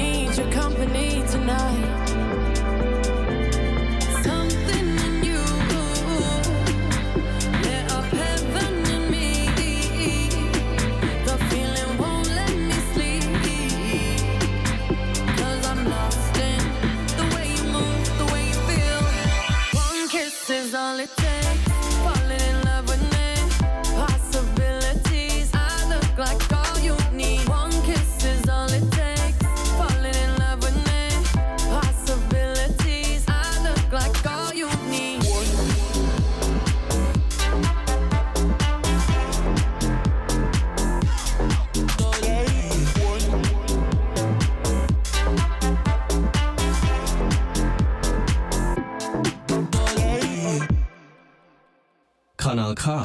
need 0.00 0.36
your 0.36 0.50
company 0.50 1.22
tonight. 1.30 2.09